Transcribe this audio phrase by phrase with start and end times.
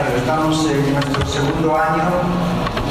[0.00, 2.02] Estamos en nuestro segundo año,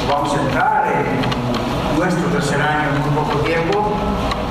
[0.08, 3.92] vamos a entrar en nuestro tercer año en muy poco tiempo,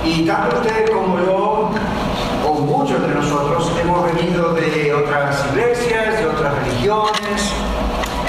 [0.03, 1.69] y tanto usted como yo,
[2.47, 7.53] o muchos de nosotros, hemos venido de otras iglesias, de otras religiones,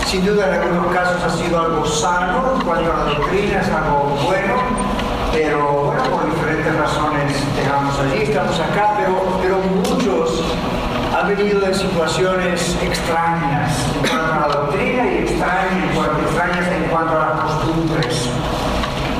[0.06, 4.54] sin duda en algunos casos ha sido algo sano, cuando la doctrina es algo bueno,
[5.32, 10.42] pero por diferentes razones llegamos allí, estamos acá, pero, pero muchos
[11.14, 17.26] han venido de situaciones extrañas en cuanto a la doctrina y extrañas, en cuanto a
[17.26, 18.28] las costumbres.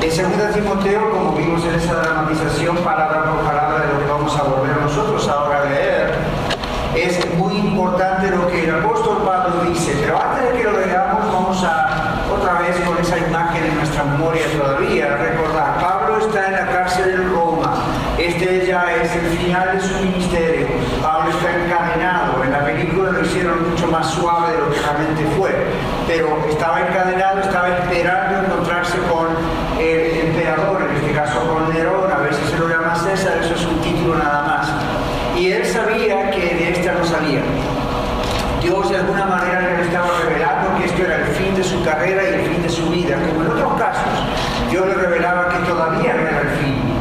[0.01, 4.35] En 2 Timoteo, como vimos en esa dramatización, palabra por palabra de lo que vamos
[4.35, 6.15] a volver nosotros ahora a leer,
[6.95, 9.95] es muy importante lo que el apóstol Pablo dice.
[10.01, 14.03] Pero antes de que lo leamos, vamos a otra vez con esa imagen en nuestra
[14.03, 17.73] memoria todavía, recordar, Pablo está en la cárcel de Roma.
[18.17, 20.67] Este ya es el final de su ministerio.
[21.01, 22.43] Pablo está encadenado.
[22.43, 25.51] En la película hicieron mucho más suave de lo que realmente fue.
[26.07, 29.27] Pero estaba encadenado, estaba esperando encontrarse con
[29.79, 33.65] el emperador, en este caso con Nerón, a veces se lo llama César, eso es
[33.65, 34.67] un título nada más.
[35.37, 37.41] Y él sabía que de esta no salía.
[38.61, 42.23] Dios de alguna manera le estaba revelando que esto era el fin de su carrera
[42.23, 44.03] y el fin de su vida, como en otros casos.
[44.69, 46.93] Dios le revelaba que todavía no era el fin.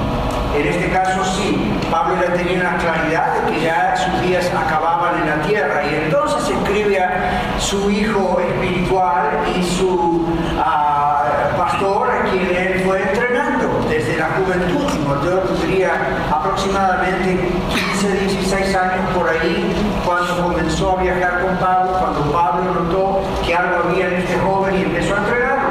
[0.54, 5.22] En este caso sí, Pablo ya tenía una claridad de que ya sus días acababan
[5.22, 10.26] en la tierra y entonces escribe a su hijo espiritual y su
[10.58, 11.24] ah,
[11.56, 14.92] pastor a quien él fue entrenando desde la juventud.
[14.92, 15.92] Timoteo tendría
[16.30, 19.74] aproximadamente 15, 16 años por ahí
[20.04, 24.74] cuando comenzó a viajar con Pablo, cuando Pablo notó que algo había en este joven
[24.76, 25.70] y empezó a entrenarlo.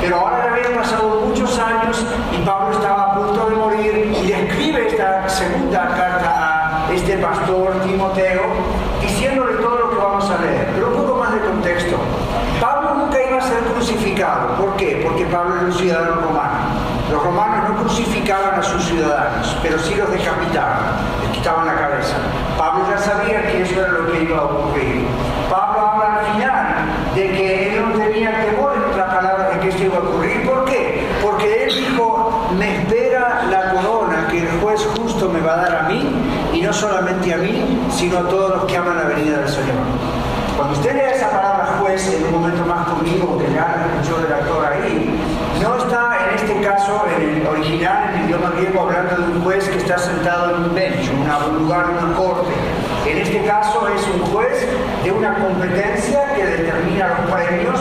[0.00, 4.86] Pero ahora habían pasado muchos años y Pablo estaba a punto de morir y escribe
[4.86, 8.42] esta segunda carta a este pastor Timoteo
[9.00, 10.68] diciéndole todo lo que vamos a leer.
[10.74, 11.96] Pero un poco más de contexto.
[12.60, 14.56] Pablo nunca iba a ser crucificado.
[14.56, 15.00] ¿Por qué?
[15.04, 16.58] Porque Pablo era un ciudadano romano.
[17.10, 22.14] Los romanos no crucificaban a sus ciudadanos, pero sí los decapitaban, les quitaban la cabeza.
[22.56, 25.08] Pablo ya sabía que eso era lo que iba a ocurrir.
[25.50, 26.66] Pablo habla al final
[27.16, 30.46] de que él no tenía temor en la palabra de que esto iba a ocurrir.
[30.48, 31.04] ¿Por qué?
[31.20, 35.76] Porque él dijo, me espera la corona que el juez justo me va a dar
[35.78, 36.14] a mí,
[36.52, 39.82] y no solamente a mí, sino a todos los que aman la venida del Señor.
[40.56, 44.32] Cuando usted lea esa palabra juez en un momento más conmigo, que ya escuchó el
[44.32, 45.13] actor ahí,
[45.64, 49.42] no está en este caso, en el original, en el idioma griego, hablando de un
[49.42, 52.52] juez que está sentado en un bench, un lugar, una corte.
[53.06, 54.66] En este caso es un juez
[55.02, 57.80] de una competencia que determina los premios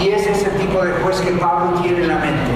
[0.00, 2.52] y es ese tipo de juez que Pablo tiene en la mente.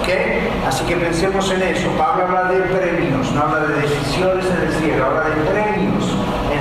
[0.00, 0.66] ¿Ok?
[0.66, 1.88] Así que pensemos en eso.
[1.96, 6.19] Pablo habla de premios, no habla de decisiones en el cielo, habla de premios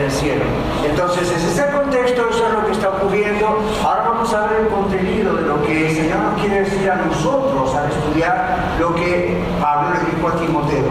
[0.10, 0.44] el cielo.
[0.84, 3.60] Entonces, ese es el contexto, eso es lo que está ocurriendo.
[3.84, 6.96] Ahora vamos a ver el contenido de lo que el Señor nos quiere decir a
[6.96, 10.90] nosotros al estudiar lo que Pablo le dijo a Timoteo.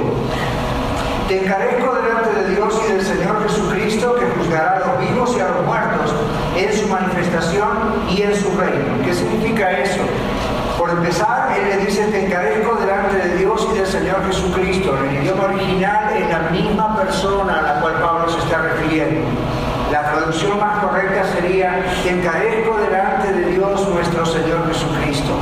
[1.26, 5.40] Te encarezco delante de Dios y del Señor Jesucristo que juzgará a los vivos y
[5.40, 6.14] a los muertos
[6.56, 7.68] en su manifestación
[8.08, 9.02] y en su reino.
[9.04, 10.00] ¿Qué significa eso?
[10.88, 14.96] Por empezar, él le dice, te encarezco delante de Dios y del Señor Jesucristo.
[14.96, 19.20] En el idioma original es la misma persona a la cual Pablo se está refiriendo.
[19.92, 25.34] La traducción más correcta sería, te encarezco delante de Dios nuestro Señor Jesucristo.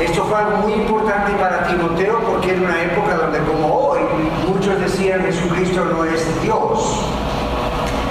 [0.00, 4.00] Esto fue algo muy importante para Timoteo porque era una época donde como hoy
[4.48, 7.04] muchos decían Jesucristo no es Dios.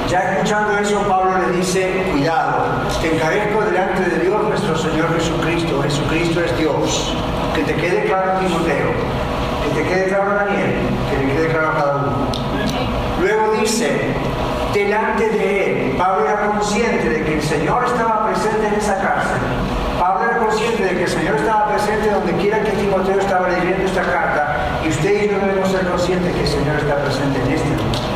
[0.10, 2.66] Ya escuchando eso, Pablo le dice, cuidado,
[3.02, 5.82] te encarezco delante de Dios nuestro Señor Jesucristo.
[5.82, 7.16] Jesucristo es Dios.
[7.56, 8.92] Que te quede claro Timoteo,
[9.64, 10.76] que te quede claro Daniel,
[11.10, 12.28] que le quede claro a cada uno.
[13.20, 14.14] Luego dice,
[14.74, 19.42] delante de él, Pablo era consciente de que el Señor estaba presente en esa cárcel.
[20.00, 23.86] Pablo era consciente de que el Señor estaba presente donde quiera que Timoteo estaba leyendo
[23.86, 24.82] esta carta.
[24.84, 28.15] Y usted y yo debemos ser conscientes que el Señor está presente en este lugar.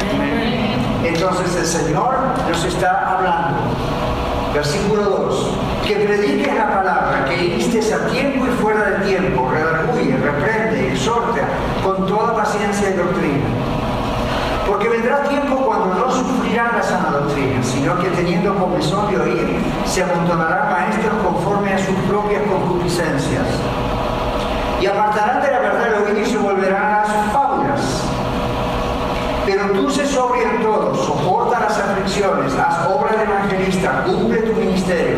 [1.14, 2.16] Entonces el Señor
[2.48, 3.58] nos está hablando.
[4.54, 5.58] Versículo 2.
[5.88, 11.42] Que prediques la palabra, que instes a tiempo y fuera de tiempo, redarguye, reprende, exhorta
[11.84, 13.46] con toda paciencia y doctrina.
[14.68, 19.60] Porque vendrá tiempo cuando no sufrirán la sana doctrina, sino que teniendo comezón de oír,
[19.86, 23.48] se amontonarán maestros conforme a sus propias concupiscencias.
[24.80, 27.49] Y apartarán de la verdad el oído y se volverán a sus.
[29.60, 35.18] Se sobrio en todo, soporta las aflicciones, haz obra de evangelista, cumple tu ministerio.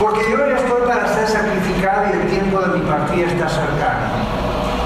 [0.00, 4.06] Porque yo ya estoy para ser sacrificado y el tiempo de mi partida está cercano.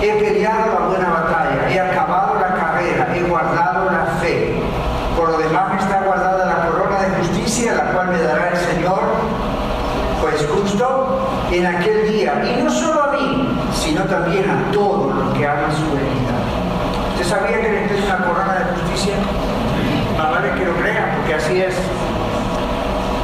[0.00, 4.62] He peleado la buena batalla, he acabado la carrera, he guardado la fe.
[5.18, 8.56] Por lo demás me está guardada la corona de justicia, la cual me dará el
[8.56, 9.00] Señor,
[10.22, 12.42] pues justo en aquel día.
[12.42, 16.25] Y no solo a mí, sino también a todos los que aman su venida.
[17.26, 19.14] ¿Usted sabía que le es una corona de justicia?
[20.16, 21.74] Más vale que lo crean, porque así es.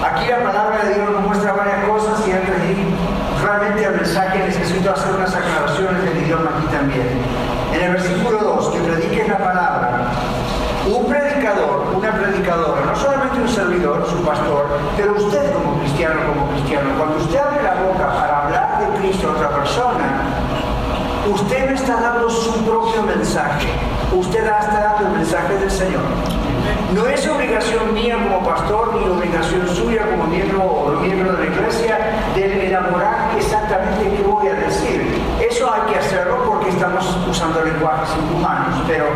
[0.03, 2.97] Aquí la palabra de Dios nos muestra varias cosas y antes de ir
[3.41, 7.07] realmente al mensaje necesito hacer unas aclaraciones del idioma aquí también.
[7.73, 10.11] En el versículo 2, que predique la palabra,
[10.85, 14.67] un predicador, una predicadora, no solamente un servidor, su pastor,
[14.97, 19.29] pero usted como cristiano, como cristiano, cuando usted abre la boca para hablar de Cristo
[19.29, 20.27] a otra persona,
[21.31, 23.69] usted me está dando su propio mensaje.
[24.13, 26.03] Usted está dando el mensaje del Señor.
[26.95, 31.55] No es obligación mía como pastor ni obligación suya como miembro o miembro de la
[31.55, 31.99] iglesia
[32.35, 35.07] de elaborar exactamente qué voy a decir.
[35.41, 39.07] Eso hay que hacerlo porque estamos usando lenguajes inhumanos, pero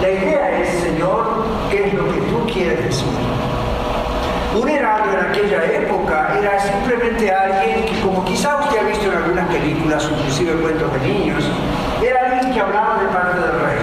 [0.00, 3.08] la idea es, Señor, ¿qué es lo que tú quieres decir?
[4.54, 9.16] Un heraldo en aquella época era simplemente alguien que, como quizá usted ha visto en
[9.16, 11.44] algunas películas, inclusive cuentos de niños,
[12.00, 13.78] era alguien que hablaba de parte del rey.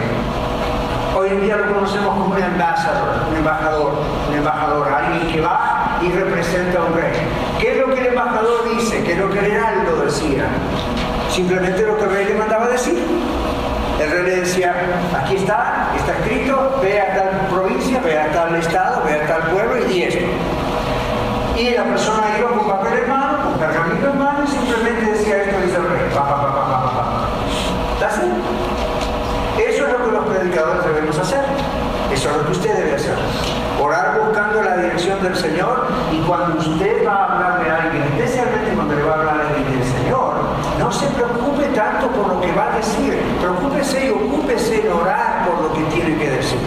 [1.14, 3.94] Hoy en día lo conocemos como un embajador, un embajador,
[4.30, 7.12] un embajador, alguien que va y representa a un rey.
[7.60, 9.04] ¿Qué es lo que el embajador dice?
[9.04, 10.46] ¿Qué es lo que el heraldo decía?
[11.30, 12.98] Simplemente lo que el rey le mandaba decir.
[14.00, 14.74] El rey le decía,
[15.22, 19.52] aquí está, está escrito, ve a tal provincia, ve a tal estado, ve a tal
[19.52, 20.26] pueblo y di esto.
[21.62, 25.44] Y la persona iba con papel en mano, con pergamino en mano y simplemente decía
[25.44, 26.10] esto, dice el rey.
[26.12, 27.30] Pa, pa, pa, pa, pa, pa.
[29.60, 31.46] Eso es lo que los predicadores debemos hacer.
[32.12, 33.14] Eso es lo que usted debe hacer.
[33.80, 38.72] Orar buscando la dirección del Señor y cuando usted va a hablar de alguien, especialmente
[38.74, 40.31] cuando le va a hablar a alguien del Señor,
[40.92, 43.18] no se preocupe tanto por lo que va a decir.
[43.40, 46.60] Preocúpese y ocúpese en orar por lo que tiene que decir.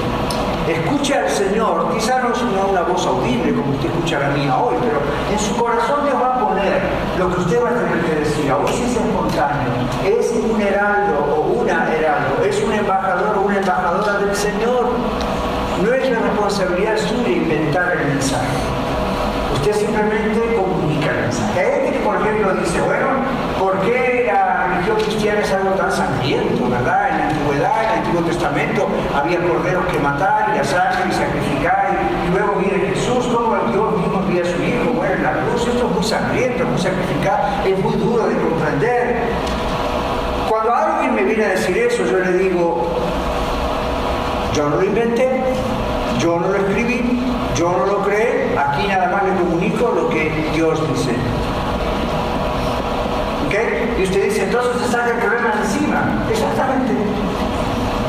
[0.67, 4.76] Escuche al Señor, quizá no es una voz audible como usted escucha la mía hoy,
[4.81, 4.99] pero
[5.31, 6.81] en su corazón Dios va a poner
[7.19, 8.50] lo que usted va a tener que decir.
[8.50, 9.73] A veces es espontáneo,
[10.03, 14.88] es un heraldo o una heraldo, es un embajador o una embajadora del Señor.
[15.85, 18.56] No es la responsabilidad suya inventar el mensaje.
[19.53, 21.61] Usted simplemente comunica el mensaje.
[21.61, 23.06] Hay gente que, por ejemplo, dice, bueno,
[23.58, 27.08] ¿por qué la religión cristiana es algo tan sangriento, verdad?
[27.10, 31.98] En la antigüedad, en el Antiguo Testamento, había corderos que matar y asar y sacrificar,
[32.28, 35.32] y, luego viene Jesús, como el Dios mismo envía a su Hijo, muere en la
[35.32, 39.16] cruz, esto es muy sangriento, muy sacrificado, es muy duro de comprender.
[40.48, 42.86] Cuando alguien me viene a decir eso, yo le digo,
[44.52, 45.42] yo no lo inventé,
[46.18, 47.22] yo no lo escribí,
[47.56, 51.14] yo no lo creé, aquí nada más le comunico lo que Dios dice.
[53.98, 56.25] Y usted dice, entonces se saca el problema encima.
[56.30, 56.92] Exactamente.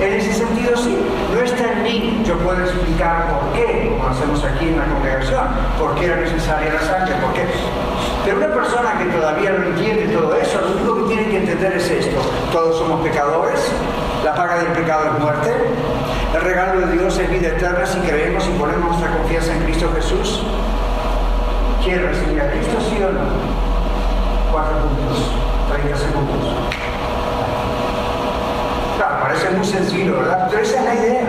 [0.01, 0.97] En ese sentido sí,
[1.33, 2.23] no está en mí.
[2.25, 5.47] Yo puedo explicar por qué, como hacemos aquí en la congregación,
[5.79, 7.45] por qué era necesaria la sangre, por qué.
[8.25, 11.73] Pero una persona que todavía no entiende todo eso, lo único que tiene que entender
[11.73, 12.19] es esto.
[12.51, 13.71] Todos somos pecadores,
[14.23, 15.53] la paga del pecado es muerte,
[16.33, 19.91] el regalo de Dios es vida eterna si creemos y ponemos nuestra confianza en Cristo
[19.95, 20.43] Jesús.
[21.83, 23.74] ¿Quiere recibir a Cristo, sí o no?
[24.55, 25.31] Cuatro puntos,
[25.69, 26.47] 30 segundos.
[28.95, 30.47] Claro, parece muy sencillo, ¿verdad?
[30.49, 31.23] Pero esa es la idea.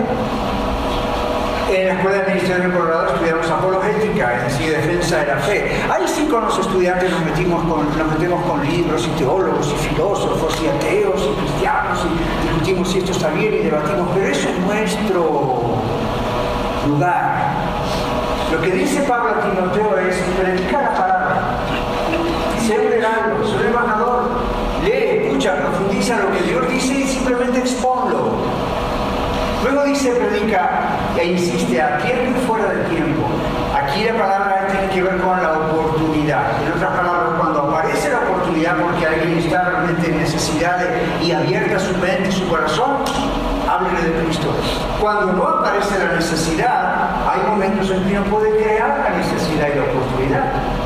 [1.69, 5.71] En la Escuela de Ministerio del Colorado estudiamos apologética, es decir, defensa de la fe.
[5.91, 9.89] Ahí sí con los estudiantes nos, metimos con, nos metemos con libros y teólogos y
[9.89, 14.47] filósofos y ateos y cristianos y discutimos si esto está bien y debatimos, pero eso
[14.47, 15.81] es nuestro
[16.87, 17.51] lugar.
[18.53, 21.16] Lo que dice Pablo a Timoteo es predicar la palabra.
[22.67, 24.23] Sé un heraldo, sé un embajador.
[24.83, 28.33] Lee, escucha, profundiza lo que Dios dice y simplemente exponlo.
[29.63, 30.69] Luego dice, predica
[31.17, 33.25] e insiste a tiempo y fuera de tiempo.
[33.73, 36.61] Aquí la palabra tiene que ver con la oportunidad.
[36.61, 40.77] En otras palabras, cuando aparece la oportunidad porque alguien está realmente en necesidad
[41.23, 42.97] y abierta su mente y su corazón,
[43.65, 44.53] háblele de Cristo.
[44.99, 49.83] Cuando no aparece la necesidad, hay momentos en uno puede crear la necesidad y la
[49.83, 50.76] oportunidad.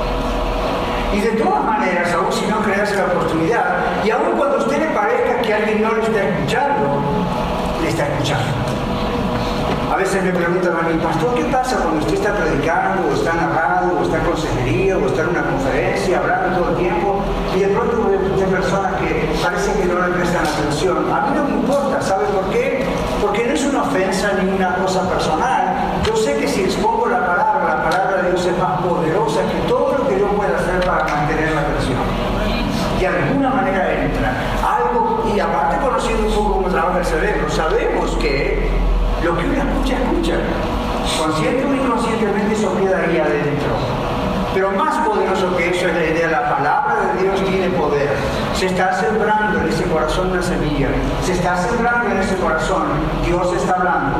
[1.14, 4.80] Y de todas maneras, aún si no creas la oportunidad, y aún cuando a usted
[4.80, 7.02] le parezca que alguien no le está escuchando,
[8.06, 8.40] escuchar.
[9.92, 13.34] A veces me preguntan a mí, pastor, ¿qué pasa cuando usted está predicando, o está
[13.34, 17.22] narrando, o está en consejería, o está en una conferencia, hablando todo el tiempo,
[17.56, 21.12] y de pronto hay personas que parece que no le prestan atención?
[21.12, 22.86] A mí no me importa, ¿sabe por qué?
[23.22, 26.02] Porque no es una ofensa ni una cosa personal.
[26.06, 29.68] Yo sé que si expongo la palabra, la palabra de Dios es más poderosa que
[29.68, 29.91] todo
[30.92, 32.00] para mantener la atención.
[33.00, 34.34] De alguna manera entra.
[34.62, 38.70] Algo, y aparte conociendo un poco cómo trabaja el cerebro, sabemos que
[39.24, 40.36] lo que uno escucha, escucha.
[41.18, 43.74] Consciente o inconscientemente eso queda ahí adentro.
[44.54, 48.10] Pero más poderoso que eso es la idea, la palabra de Dios tiene poder.
[48.54, 50.90] Se está sembrando en ese corazón una semilla.
[51.24, 52.84] Se está sembrando en ese corazón.
[53.26, 54.18] Dios está hablando.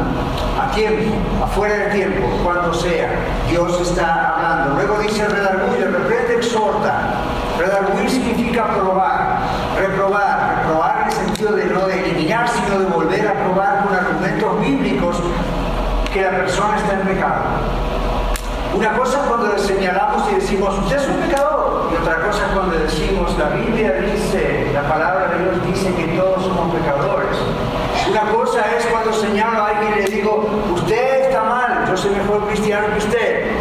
[0.60, 1.14] A tiempo,
[1.44, 3.10] afuera del tiempo, cuando sea.
[3.50, 4.76] Dios está hablando.
[4.76, 6.94] Luego dice repente exhorta.
[7.58, 9.38] Redarguir significa probar,
[9.78, 13.96] reprobar, reprobar en el sentido de no de eliminar, sino de volver a probar con
[13.96, 15.18] argumentos bíblicos
[16.12, 17.42] que la persona está en pecado.
[18.76, 22.54] Una cosa es cuando señalamos y decimos, usted es un pecador, y otra cosa es
[22.54, 27.38] cuando decimos, la Biblia dice, la palabra de Dios dice que todos somos pecadores.
[28.10, 32.12] Una cosa es cuando señalo a alguien y le digo, usted está mal, yo soy
[32.12, 33.52] mejor cristiano que usted.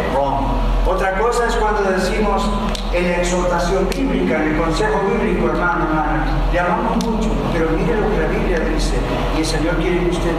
[0.87, 2.43] Otra cosa es cuando decimos,
[2.93, 6.25] en la exhortación bíblica, en el consejo bíblico, hermano, hermana.
[6.51, 8.95] Le amamos mucho, pero mire lo que la Biblia dice.
[9.35, 10.35] Y el Señor quiere que usted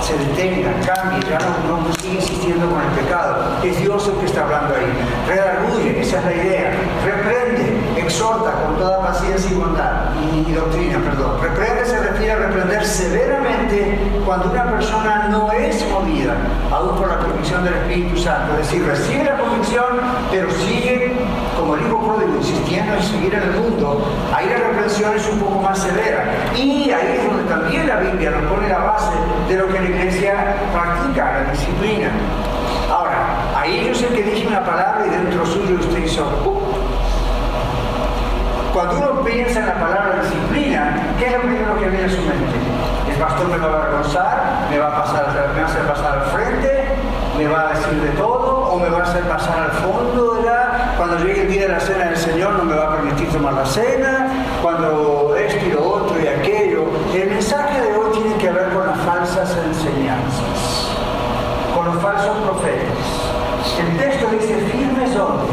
[0.00, 1.38] se detenga, cambie, ya
[1.68, 3.62] no, no siga insistiendo con el pecado.
[3.62, 4.92] Es Dios el que está hablando ahí.
[5.28, 6.72] Redarguye, esa es la idea.
[8.10, 10.10] Exhorta con toda paciencia y bondad.
[10.20, 11.40] Y, y doctrina, perdón.
[11.40, 16.34] Reprende se refiere a reprender severamente cuando una persona no es movida,
[16.72, 18.54] aún por la convicción del Espíritu Santo.
[18.54, 21.16] Es decir, recibe la convicción, pero sigue
[21.56, 25.38] como el hijo pródigo insistiendo en seguir en el mundo, ahí la reprensión es un
[25.38, 26.24] poco más severa.
[26.56, 29.12] Y ahí es donde también la Biblia nos pone la base
[29.48, 32.10] de lo que la iglesia practica, la disciplina.
[32.90, 36.24] Ahora, ahí yo sé que dije una palabra y dentro suyo usted hizo...
[36.44, 36.79] Uh".
[38.72, 42.18] Cuando uno piensa en la palabra disciplina, ¿qué es lo primero que viene a su
[42.18, 42.54] mente?
[43.10, 46.18] El pastor me va a avergonzar, me va a, pasar, me va a hacer pasar
[46.18, 46.84] al frente,
[47.36, 50.50] me va a decir de todo, o me va a hacer pasar al fondo de.
[50.96, 53.54] Cuando llegue el día de la cena del Señor no me va a permitir tomar
[53.54, 54.28] la cena,
[54.62, 56.84] cuando esto y lo otro y aquello.
[57.12, 60.92] El mensaje de hoy tiene que ver con las falsas enseñanzas,
[61.74, 63.80] con los falsos profetas.
[63.80, 65.48] El texto dice, firmes donde,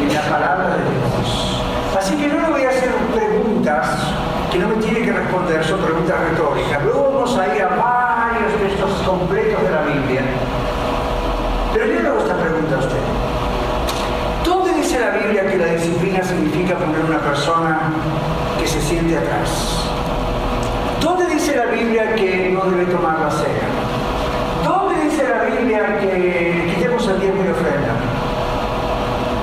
[0.00, 1.62] en la palabra de Dios.
[1.98, 3.86] Así que no le voy a hacer preguntas
[4.50, 6.82] que no me tiene que responder, son preguntas retóricas.
[6.84, 10.22] Luego vamos a ir a varios textos completos de la Biblia.
[11.72, 12.96] Pero yo le hago esta pregunta a usted.
[14.44, 17.92] ¿Dónde dice la Biblia que la disciplina significa poner una persona
[18.58, 19.84] que se siente atrás?
[21.00, 23.68] ¿Dónde dice la Biblia que no debe tomar la cena?
[24.64, 27.94] ¿Dónde dice la Biblia que quitemos el tiempo de ofrenda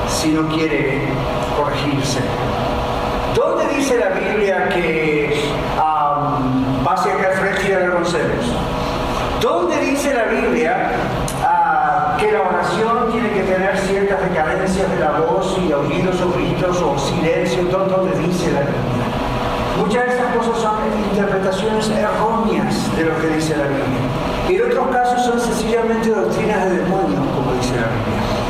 [0.07, 1.18] si no quiere
[1.59, 2.19] corregirse?
[3.35, 8.45] ¿Dónde dice la Biblia que um, pase acá al frente y avergoncemos?
[9.41, 10.91] ¿Dónde dice la Biblia
[11.43, 16.31] uh, que la oración tiene que tener ciertas decadencias de la voz y oídos o
[16.31, 17.63] gritos o silencio?
[17.65, 19.05] ¿Dónde dice la Biblia?
[19.77, 20.75] Muchas de estas cosas son
[21.11, 24.09] interpretaciones erróneas de lo que dice la Biblia.
[24.49, 28.48] Y en otros casos son sencillamente doctrinas de demonios, como dice la Biblia.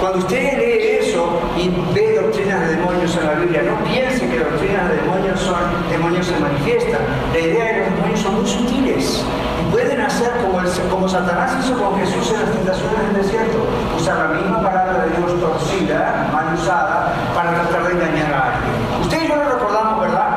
[0.00, 4.38] Cuando usted lee eso y ve doctrinas de demonios en la Biblia, no piense que
[4.38, 5.56] doctrinas de demonios son
[5.90, 7.00] demonios se manifiestan.
[7.32, 9.24] La idea de los demonios son muy sutiles
[9.60, 10.60] y pueden hacer como,
[10.90, 13.58] como Satanás hizo con Jesús en las tentaciones del desierto,
[13.96, 18.74] usar la misma palabra de Dios torcida, mal usada, para tratar de engañar a alguien.
[19.00, 20.28] Usted y yo lo recordamos, ¿verdad?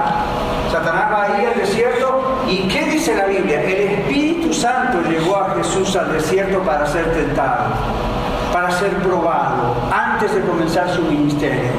[0.71, 3.61] Satanás va ahí al desierto y ¿qué dice la Biblia?
[3.61, 8.18] El Espíritu Santo llegó a Jesús al desierto para ser tentado
[8.59, 11.69] para ser probado antes de comenzar su ministerio.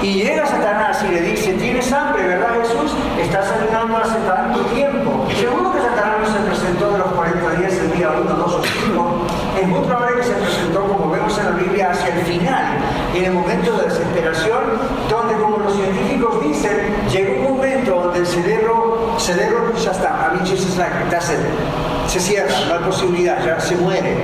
[0.00, 2.92] Y llega Satanás y le dice, tienes hambre, ¿verdad Jesús?
[3.20, 5.26] Estás ayunando hace tanto tiempo.
[5.34, 8.62] Seguro que Satanás no se presentó de los 40 días el día 1, 2 o
[8.62, 9.26] 5.
[9.60, 12.64] Es muy probable que se presentó, como vemos en la Biblia, hacia el final,
[13.12, 14.62] en el momento de desesperación,
[15.10, 20.30] donde, como los científicos dicen, llegó un momento donde el cerebro, cerebro ya está, a
[20.34, 24.16] mí se cierra, no hay posibilidad, ya se muere.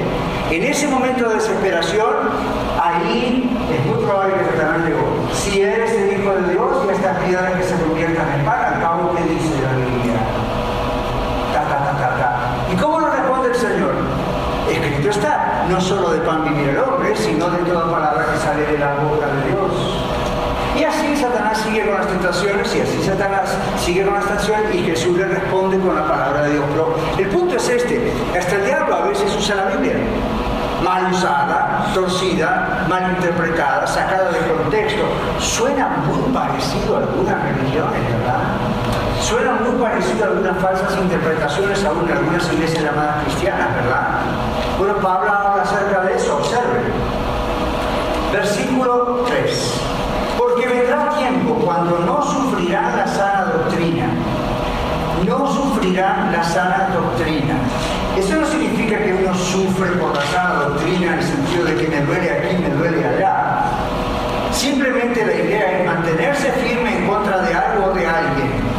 [0.52, 2.12] En ese momento de desesperación,
[2.78, 5.08] ahí es muy probable que Satanás llegó.
[5.32, 8.80] Si eres el Hijo de Dios, y estas piedras que se conviertan en pan, al
[8.82, 10.12] cabo que dice la Biblia.
[11.54, 12.70] Ta, ta, ta, ta, ta.
[12.70, 13.94] ¿Y cómo lo responde el Señor?
[14.70, 18.66] Escrito está, no solo de pan vivir el hombre, sino de toda palabra que sale
[18.66, 19.72] de la boca de Dios.
[20.78, 24.82] Y así Satanás sigue con las tentaciones y así Satanás sigue con las tentaciones y
[24.82, 26.64] Jesús le responde con la palabra de Dios.
[26.72, 29.94] Pero el punto es este, hasta el diablo a veces usa la Biblia
[30.82, 35.02] mal usada, torcida, mal interpretada, sacada de contexto.
[35.38, 38.40] Suena muy parecido a algunas religiones, ¿verdad?
[39.20, 44.08] Suena muy parecido a algunas falsas interpretaciones aún algunas iglesias llamadas cristianas, ¿verdad?
[44.78, 46.80] Bueno, Pablo habla acerca de eso, observe.
[48.32, 49.80] Versículo 3.
[50.38, 54.06] Porque vendrá tiempo cuando no sufrirán la sana doctrina,
[55.26, 57.54] no sufrirán la sana doctrina
[58.16, 61.88] eso no significa que uno sufre por la sana doctrina en el sentido de que
[61.88, 63.64] me duele aquí, me duele allá.
[64.52, 68.72] Simplemente la idea es mantenerse firme en contra de algo o de alguien.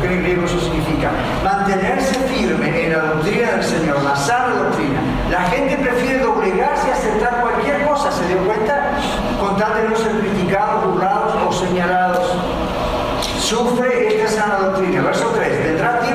[0.00, 1.10] Que en griego eso significa
[1.44, 5.00] mantenerse firme en la doctrina del Señor, la sana doctrina.
[5.30, 8.98] La gente prefiere doblegarse y aceptar cualquier cosa, ¿se dio cuenta?
[9.38, 12.26] Con tal de no ser criticados, burlados o señalados.
[13.38, 15.02] Sufre esta sana doctrina.
[15.02, 15.64] Verso 3.
[15.64, 16.11] Vendrá tiempo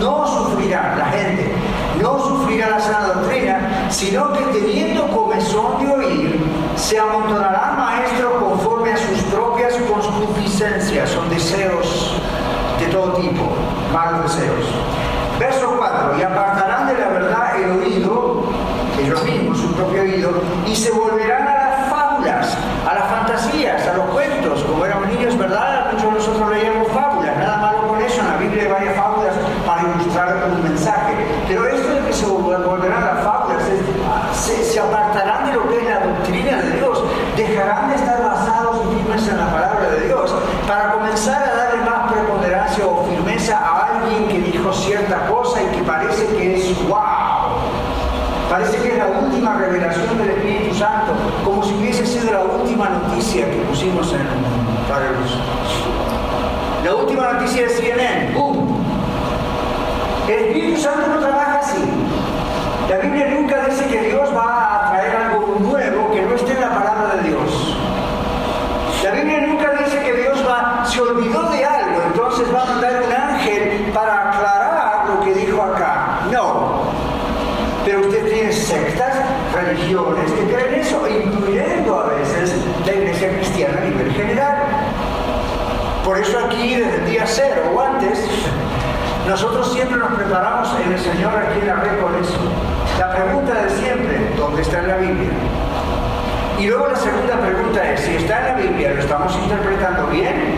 [0.00, 1.54] no sufrirá la gente,
[2.00, 6.40] no sufrirá la sana doctrina, sino que teniendo comezón de oír,
[6.76, 11.10] se amontonará maestro conforme a sus propias concupiscencias.
[11.10, 12.20] Son deseos
[12.78, 13.48] de todo tipo,
[13.92, 14.66] malos deseos.
[15.38, 16.18] Verso 4.
[16.18, 18.42] Y apartarán de la verdad el oído,
[19.00, 20.30] ellos mismos, su propio oído,
[20.66, 22.56] y se volverán a las fábulas,
[22.88, 25.92] a las fantasías, a los cuentos, como eran niños, ¿verdad?
[25.92, 29.17] Muchos de nosotros leíamos fábulas, nada malo con eso, en la Biblia hay varias fábulas
[30.18, 31.14] ilustrar un mensaje.
[31.46, 33.62] Pero esto de que se volverán a las fábulas,
[34.34, 37.02] se, se apartarán de lo que es la doctrina de Dios,
[37.36, 40.34] dejarán de estar basados y firmes en la palabra de Dios,
[40.66, 45.76] para comenzar a darle más preponderancia o firmeza a alguien que dijo cierta cosa y
[45.76, 46.98] que parece que es wow.
[48.50, 51.12] Parece que es la última revelación del Espíritu Santo,
[51.44, 54.26] como si hubiese sido la última noticia que pusimos en
[54.88, 55.38] Radio Luz.
[56.82, 58.30] La última noticia de CNN.
[58.30, 58.36] El
[60.78, 61.82] Santo no trabaja así.
[62.88, 66.60] La Biblia nunca dice que Dios va a traer algo nuevo que no esté en
[66.60, 67.76] la palabra de Dios.
[69.02, 73.02] La Biblia nunca dice que Dios va, se olvidó de algo, entonces va a mandar
[73.04, 76.20] un ángel para aclarar lo que dijo acá.
[76.30, 76.82] No.
[77.84, 79.16] Pero usted tiene sectas,
[79.54, 82.54] religiones que creen eso, incluyendo a veces
[82.86, 84.56] la iglesia cristiana a nivel general.
[86.04, 88.28] Por eso aquí, desde el día cero o antes,
[89.28, 92.38] nosotros siempre nos preparamos en el Señor aquí en la red con eso.
[92.98, 95.28] La pregunta de siempre, ¿dónde está en la Biblia?
[96.58, 100.56] Y luego la segunda pregunta es, si está en la Biblia, ¿lo estamos interpretando bien?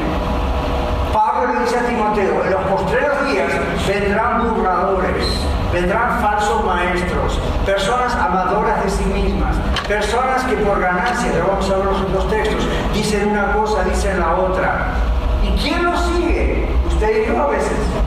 [1.13, 3.51] Pablo le dice a Timoteo, en los postreros días
[3.89, 5.27] vendrán burladores,
[5.73, 9.57] vendrán falsos maestros, personas amadoras de sí mismas,
[9.89, 14.21] personas que por ganancia, ya vamos a ver los otros textos, dicen una cosa, dicen
[14.21, 14.95] la otra.
[15.43, 16.69] ¿Y quién los sigue?
[16.87, 18.00] Usted y yo a veces.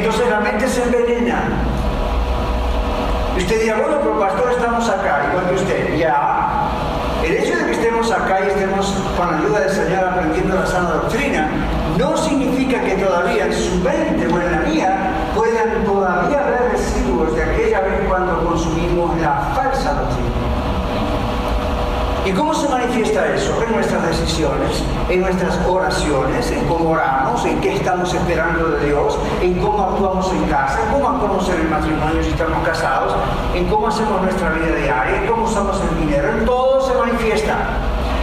[0.00, 1.42] Entonces la mente se envenena.
[3.36, 5.98] Y usted dirá, bueno, pero pastor, estamos acá, igual que usted.
[5.98, 6.70] Ya.
[7.22, 10.66] El hecho de que estemos acá y estemos con la ayuda del Señor aprendiendo la
[10.66, 11.50] sana doctrina,
[11.98, 17.36] no significa que todavía en su mente o en la mía puedan todavía haber residuos
[17.36, 20.49] de aquella vez cuando consumimos la falsa doctrina.
[22.30, 23.60] ¿Y cómo se manifiesta eso?
[23.60, 29.18] En nuestras decisiones, en nuestras oraciones, en cómo oramos, en qué estamos esperando de Dios,
[29.42, 33.16] en cómo actuamos en casa, en cómo actuamos en el matrimonio si estamos casados,
[33.52, 37.56] en cómo hacemos nuestra vida diaria, en cómo usamos el dinero, en todo se manifiesta.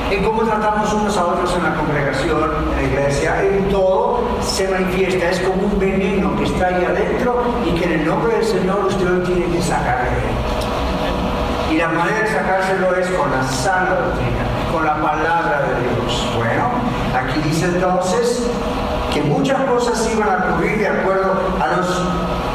[0.10, 4.70] En cómo tratamos unos a otros en la congregación, en la iglesia, en todo se
[4.70, 5.32] manifiesta.
[5.32, 8.86] Es como un veneno que está ahí adentro y que en el nombre del Señor
[8.86, 10.46] usted lo tiene que sacar de él.
[11.77, 14.41] Y la manera de sacárselo es con la sana doctrina,
[14.73, 16.27] con la palabra de Dios.
[16.35, 16.71] Bueno,
[17.15, 18.49] aquí dice entonces
[19.13, 21.87] que muchas cosas iban a ocurrir de acuerdo a, los,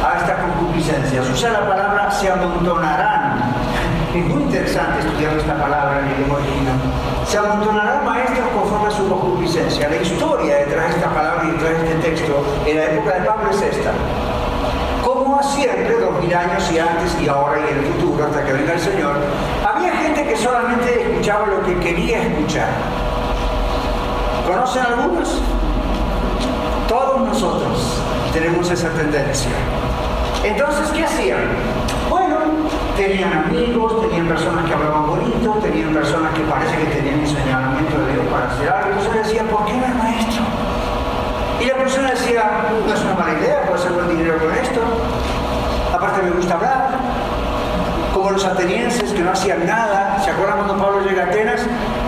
[0.05, 1.31] a estas concupiscencias.
[1.31, 3.55] Usa la palabra se amontonarán.
[4.13, 6.79] Es muy interesante estudiar esta palabra en el idioma original.
[7.25, 9.89] Se amontonarán maestros conforme a su concupiscencia.
[9.89, 13.21] La historia detrás de esta palabra y detrás de este texto en la época de
[13.21, 13.93] Pablo es esta
[15.43, 18.75] siempre, dos mil años y antes y ahora y en el futuro, hasta que venga
[18.75, 19.17] el Señor,
[19.67, 22.69] había gente que solamente escuchaba lo que quería escuchar.
[24.47, 25.41] ¿Conocen algunos?
[26.89, 28.03] Todos nosotros
[28.33, 29.51] tenemos esa tendencia.
[30.45, 31.39] Entonces, ¿qué hacían?
[32.11, 32.37] Bueno,
[32.97, 37.99] tenían amigos, tenían personas que hablaban bonito, tenían personas que parece que tenían un señalamiento
[37.99, 38.91] de Dios para hacer algo.
[38.99, 40.62] Entonces decían, ¿por qué no es maestro?
[41.63, 42.43] Y la persona decía,
[42.85, 44.81] no es una mala idea, puedo hacer buen dinero con esto.
[45.95, 46.89] Aparte me gusta hablar.
[48.13, 50.21] Como los atenienses que no hacían nada.
[50.25, 51.61] ¿Se acuerdan cuando Pablo llega a Atenas?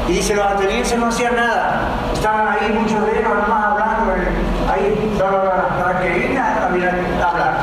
[0.09, 1.83] Y dice, los atenienses no hacían nada.
[2.12, 4.29] Estaban ahí muchos de ellos, además hablando, eh,
[4.73, 7.55] ahí, para que a hablar.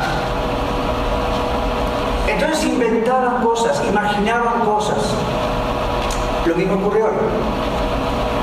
[2.25, 5.13] Entonces inventaban cosas, imaginaban cosas.
[6.45, 7.12] Lo mismo ocurrió hoy.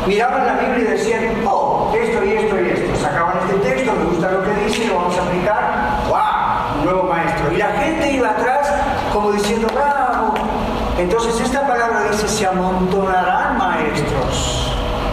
[0.06, 1.57] Miraban la Biblia y decían, oh,
[1.94, 2.96] esto y esto y esto.
[2.96, 6.04] Sacaban este texto, me gusta lo que dice, lo vamos a aplicar.
[6.08, 6.78] ¡Wow!
[6.78, 7.52] Un nuevo maestro.
[7.52, 8.72] Y la gente iba atrás
[9.12, 10.34] como diciendo, bravo.
[10.98, 14.68] Entonces esta palabra dice, se amontonarán maestros.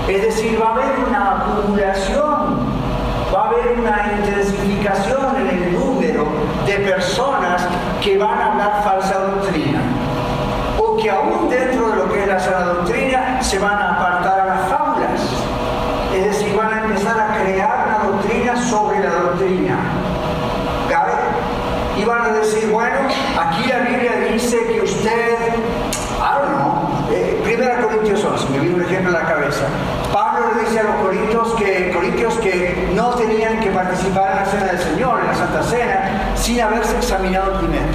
[0.08, 2.60] Es decir, va a haber una acumulación,
[3.34, 6.28] va a haber una intensificación en el número
[6.68, 7.68] de personas
[8.04, 9.80] que van a hablar falsa doctrina.
[10.78, 14.40] O que aún dentro de lo que es la sana doctrina se van a apartar
[14.42, 15.22] a las fábulas.
[16.14, 19.78] Es decir, van a empezar a crear una doctrina sobre la doctrina.
[20.88, 21.14] ¿Cabe?
[21.98, 22.96] Y van a decir, bueno,
[23.40, 25.38] aquí la Biblia dice que usted,
[26.20, 28.86] I don't know, eh, Primera Corintios 11, me viene un
[30.12, 34.46] Pablo le dice a los corintios que, corintios que no tenían que participar en la
[34.46, 37.86] cena del Señor, en la Santa Cena, sin haberse examinado primero.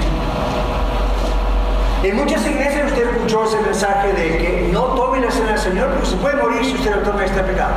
[2.03, 5.89] En muchas iglesias usted escuchó ese mensaje de que no tome la cena del Señor
[5.89, 7.75] porque se puede morir si usted lo toma este pecado.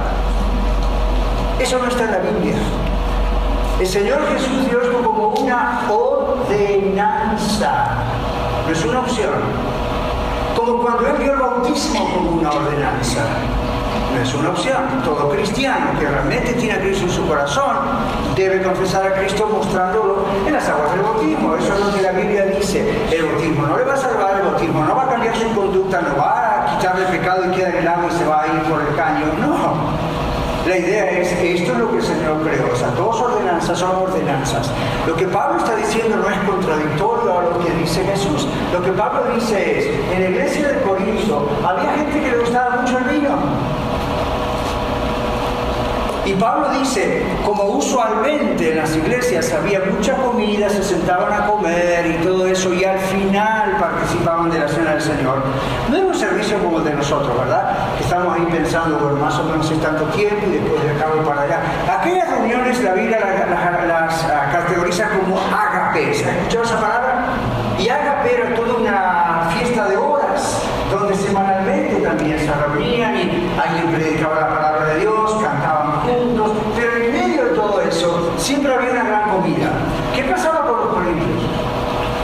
[1.58, 2.54] Eso no está en la Biblia.
[3.80, 7.86] El Señor Jesús dio esto como una ordenanza,
[8.66, 9.34] no es una opción.
[10.56, 13.20] Como cuando Él dio el bautismo como una ordenanza.
[14.22, 15.02] Es una opción.
[15.04, 17.76] Todo cristiano que realmente tiene a Cristo en su corazón
[18.34, 21.56] debe confesar a Cristo mostrándolo en las aguas del bautismo.
[21.56, 22.88] Eso es lo que la Biblia dice.
[23.10, 26.00] El bautismo no le va a salvar, el bautismo no va a cambiar su conducta,
[26.00, 28.62] no va a quitarle pecado y queda en el agua y se va a ir
[28.62, 29.26] por el caño.
[29.40, 29.94] No.
[30.66, 32.72] La idea es que esto es lo que el Señor creó.
[32.72, 34.70] O sea, todas ordenanzas son ordenanzas.
[35.06, 38.48] Lo que Pablo está diciendo no es contradictorio a lo que dice Jesús.
[38.72, 42.76] Lo que Pablo dice es, en la iglesia de Corinto había gente que le gustaba
[42.80, 43.73] mucho el vino.
[46.24, 52.06] Y Pablo dice, como usualmente en las iglesias había mucha comida, se sentaban a comer
[52.06, 55.42] y todo eso, y al final participaban de la cena del Señor.
[55.90, 57.76] No era un servicio como el de nosotros, ¿verdad?
[58.00, 61.42] Estamos ahí pensando, bueno, más o menos es tanto tiempo y después de acá para
[61.42, 61.60] allá.
[62.00, 63.18] Aquellas reuniones la Biblia
[63.86, 66.14] las, ah, categoriza como agape.
[66.14, 67.24] ¿Se ha escuchado esa palabra?
[67.78, 73.94] Y agape era toda una fiesta de horas, donde semanalmente también se reunían y alguien
[73.94, 78.92] predicaba la palabra de Dios, cantaban juntos, pero en medio de todo eso siempre había
[78.92, 79.70] una gran comida.
[80.14, 81.42] ¿Qué pasaba con los corintios?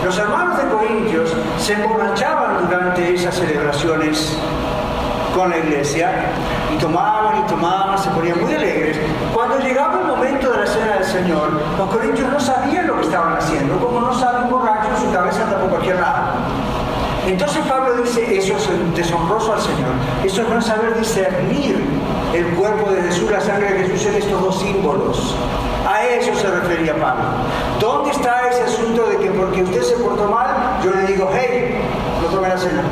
[0.04, 1.36] Los hermanos de Corintios
[1.70, 4.36] se emborrachaban durante esas celebraciones
[5.36, 6.10] con la iglesia
[6.74, 8.96] y tomaban y tomaban, se ponían muy alegres.
[9.32, 13.02] Cuando llegaba el momento de la cena del Señor, los corintios no sabían lo que
[13.02, 16.32] estaban haciendo, como no sabe un borracho, su cabeza anda por cualquier lado.
[17.28, 19.92] Entonces Pablo dice, eso es deshonroso al Señor,
[20.24, 21.84] eso es no saber discernir
[22.34, 25.36] el cuerpo de Jesús, la sangre de Jesús en estos dos símbolos.
[25.88, 27.22] A eso se refería Pablo.
[27.80, 31.80] ¿Dónde está ese asunto de que porque usted se portó mal, yo le digo, hey,
[32.20, 32.82] no tome la cena?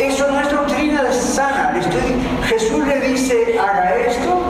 [0.00, 1.80] Eso no es doctrina sana.
[2.44, 4.40] Jesús le dice, haga esto.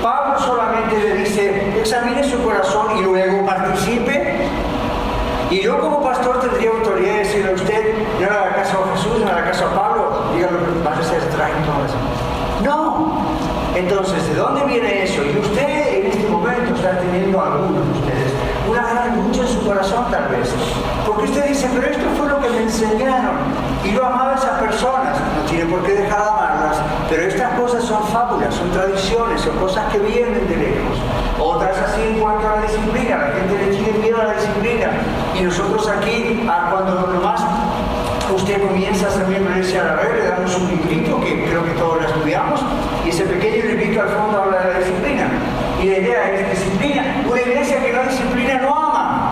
[0.00, 4.36] Pablo solamente le dice, examine su corazón y luego participe.
[5.50, 9.18] Y yo como pastor tendría autoridad de decirle a usted, no haga caso a Jesús,
[9.20, 11.98] no haga caso a Pablo, dígalo que va a ser eso.
[12.62, 13.18] No.
[13.74, 15.24] Entonces, ¿de dónde viene eso?
[15.24, 15.89] Y usted
[16.50, 18.32] momento está teniendo algunos de ustedes
[18.68, 20.48] una gran lucha en su corazón tal vez.
[21.06, 23.34] Porque usted dice, pero esto fue lo que me enseñaron.
[23.84, 25.18] Y yo amaba a esas personas.
[25.18, 26.76] No tiene por qué dejar de amarlas.
[27.08, 30.98] Pero estas cosas son fábulas, son tradiciones, son cosas que vienen de lejos.
[31.40, 33.16] Otras así en cuanto a la disciplina.
[33.16, 34.90] La gente le tiene miedo a la disciplina.
[35.36, 37.42] Y nosotros aquí, cuando nomás
[38.32, 42.00] usted comienza a miembro de la red, le damos un librito que creo que todos
[42.00, 42.60] lo estudiamos,
[43.04, 45.28] y ese pequeño librito al fondo habla de la disciplina.
[45.82, 47.24] Y la idea es disciplina.
[47.26, 49.30] Una iglesia que no disciplina no ama.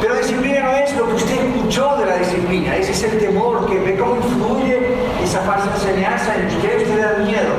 [0.00, 3.66] Pero disciplina no es lo que usted escuchó de la disciplina, ese es el temor
[3.66, 4.78] que ve cómo influye
[5.22, 7.52] esa falsa enseñanza en usted, usted le da miedo.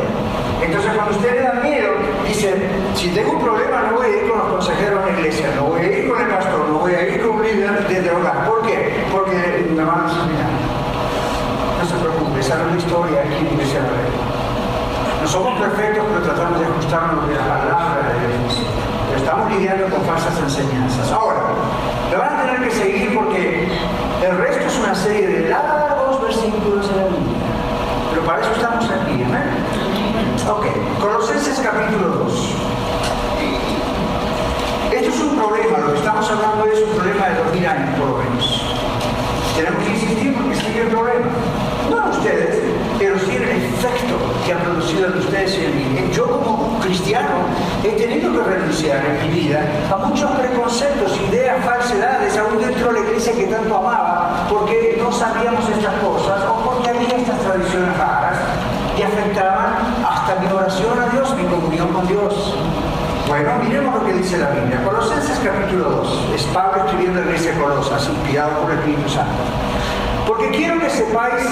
[0.63, 1.89] Entonces cuando usted le da miedo,
[2.27, 2.55] dice,
[2.95, 5.65] si tengo un problema no voy a ir con los consejeros de la iglesia, no
[5.65, 8.47] voy a ir con el pastor, no voy a ir con un líder de hogar.
[8.47, 9.05] ¿Por qué?
[9.11, 10.51] Porque me van a disciplinar.
[11.79, 14.20] No se preocupe, esa es la historia aquí en iglesia de la
[15.21, 18.57] no somos perfectos, pero tratamos de ajustarnos de la palabra de Dios.
[19.15, 21.11] Estamos lidiando con falsas enseñanzas.
[21.11, 21.41] Ahora,
[22.11, 23.67] lo van a tener que seguir porque
[24.25, 27.37] el resto es una serie de largos versículos de la Biblia.
[28.09, 30.49] Pero para eso estamos aquí, ¿eh?
[30.49, 30.65] Ok,
[30.99, 32.55] Colosenses capítulo 2.
[34.91, 38.09] Esto es un problema, lo que estamos hablando es un problema de 2000 años por
[38.09, 38.63] lo menos.
[39.55, 41.27] Tenemos que insistir porque sigue el problema.
[41.89, 42.61] No ustedes,
[44.59, 46.11] producido en ustedes y en mí.
[46.13, 47.45] Yo como cristiano
[47.83, 52.93] he tenido que renunciar en mi vida a muchos preconceptos, ideas, falsedades, aún dentro de
[52.93, 57.97] la iglesia que tanto amaba, porque no sabíamos estas cosas o porque había estas tradiciones
[57.97, 58.37] raras
[58.95, 59.75] que afectaban
[60.07, 62.55] hasta mi oración a Dios, mi comunión con Dios.
[63.27, 64.83] Bueno, miremos lo que dice la Biblia.
[64.83, 66.33] Colosenses capítulo 2.
[66.35, 70.00] Es Pablo escribiendo en la iglesia de Colosas, inspirado por el Espíritu Santo.
[70.31, 71.43] Porque quiero que sepáis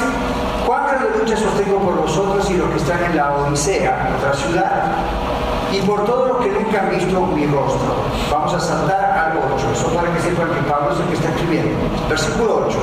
[0.65, 4.83] cuán de lucha sostengo por vosotros y los que están en la Odisea, otra ciudad,
[5.73, 7.93] y por todos los que nunca han visto mi rostro.
[8.31, 11.27] Vamos a saltar al 8, eso para que sepan que Pablo es el que está
[11.27, 11.75] escribiendo.
[12.07, 12.77] Versículo 8.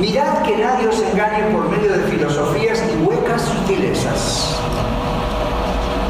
[0.00, 4.56] Mirad que nadie os engañe por medio de filosofías y huecas sutilezas,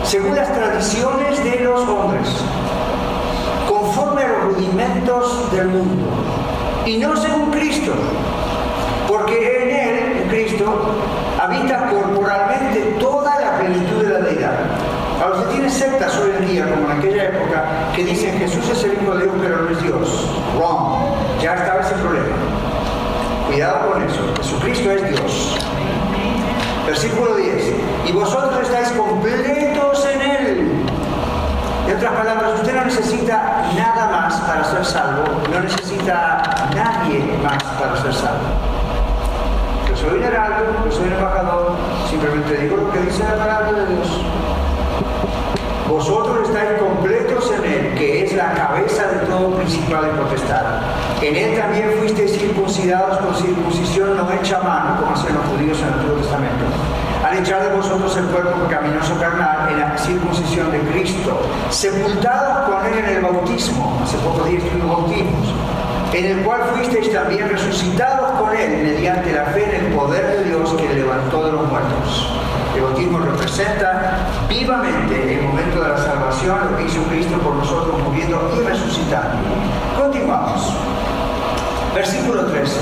[0.05, 2.29] según las tradiciones de los hombres,
[3.69, 6.07] conforme a los rudimentos del mundo,
[6.87, 7.93] y no según Cristo,
[9.07, 10.67] porque en Él, en Cristo,
[11.41, 14.53] habita corporalmente toda la plenitud de la deidad.
[15.25, 18.69] A los que tienen sectas hoy en día, como en aquella época, que dicen Jesús
[18.69, 20.29] es el Hijo de Dios, pero no es Dios.
[20.59, 21.41] Wrong.
[21.41, 22.37] Ya estaba ese problema.
[23.47, 24.21] Cuidado con eso.
[24.37, 25.59] Jesucristo es Dios.
[26.87, 27.73] Versículo 10.
[28.07, 30.71] Y vosotros estáis completos en Él.
[31.89, 36.43] En otras palabras, usted no necesita nada más para ser salvo, no necesita
[36.75, 38.76] nadie más para ser salvo.
[40.07, 41.73] Soy un heraldo, yo soy un embajador,
[42.09, 44.21] simplemente digo lo que dice la palabra de Dios.
[45.89, 50.63] Vosotros estáis completos en Él, que es la cabeza de todo principal y potestad.
[51.21, 55.89] En Él también fuisteis circuncidados con circuncisión no hecha mano, como hacen los judíos en
[55.89, 56.65] el Antiguo Testamento,
[57.27, 61.37] al echar de vosotros el cuerpo pecaminoso carnal en la circuncisión de Cristo,
[61.71, 65.49] sepultados con Él en el bautismo, hace poco días tuvimos bautismos,
[66.13, 70.95] en el cual fuisteis también resucitados mediante la fe en el poder de Dios que
[70.95, 72.31] levantó de los muertos.
[72.75, 78.01] El bautismo representa vivamente el momento de la salvación, lo que hizo Cristo por nosotros,
[78.05, 79.39] muriendo y resucitando.
[79.99, 80.73] Continuamos.
[81.95, 82.77] Versículo 13.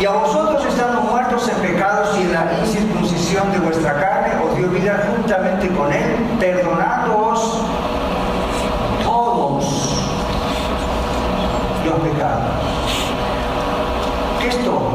[0.00, 4.56] Y a vosotros estando muertos en pecados y en la incircuncisión de vuestra carne, os
[4.56, 7.62] dio vida juntamente con Él, perdonándoos
[9.04, 9.98] todos
[11.84, 12.55] los pecados.
[14.46, 14.94] ¿Qué es todos?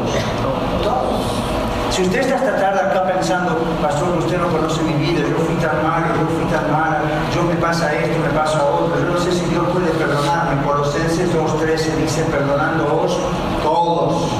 [1.90, 5.54] Si usted está esta tarde acá pensando, pastor, usted no conoce mi vida, yo fui
[5.56, 7.02] tan malo, yo fui tan mala,
[7.34, 10.64] yo me pasa esto, me pasa otro, yo no sé si Dios puede perdonarme.
[10.64, 13.18] Colosenses 2.13 dice, perdonándoos
[13.62, 14.32] todos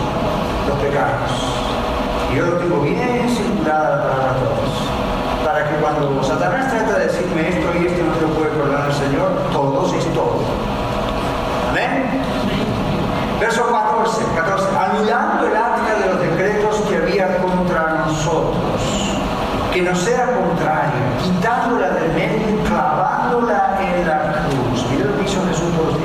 [0.66, 1.30] los pecados.
[2.32, 4.72] Y yo lo tengo bien circulada para todos.
[5.44, 8.88] Para que cuando Satanás trata de decirme esto y esto no te lo puede perdonar
[8.88, 10.40] el Señor, todos es todo.
[11.68, 12.22] Amén.
[13.42, 14.66] Verso 14, 14.
[14.78, 18.54] Anulando el acta de los decretos que había contra nosotros,
[19.82, 24.86] que nos era contraria, quitándola del medio y clavándola en la cruz.
[24.90, 25.96] Mira lo que hizo Jesús por los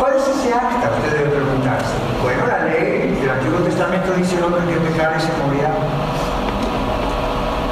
[0.00, 0.90] ¿Cuál es ese acta?
[0.96, 1.92] Usted debe preguntarse.
[2.22, 5.74] Bueno, la ley del Antiguo Testamento dice el hombre que pecare se morirá.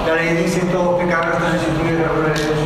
[0.07, 2.59] La ley dice todos pecados están instituidos de la gloria de Dios.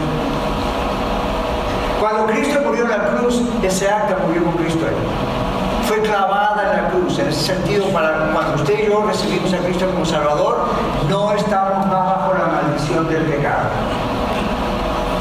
[2.00, 5.57] Cuando Cristo murió en la cruz, ese acta murió con Cristo ahí.
[5.86, 7.18] Fue clavada en la cruz.
[7.18, 10.66] En ese sentido, para cuando usted y yo recibimos a Cristo como Salvador,
[11.08, 13.68] no estamos más bajo la maldición del pecado.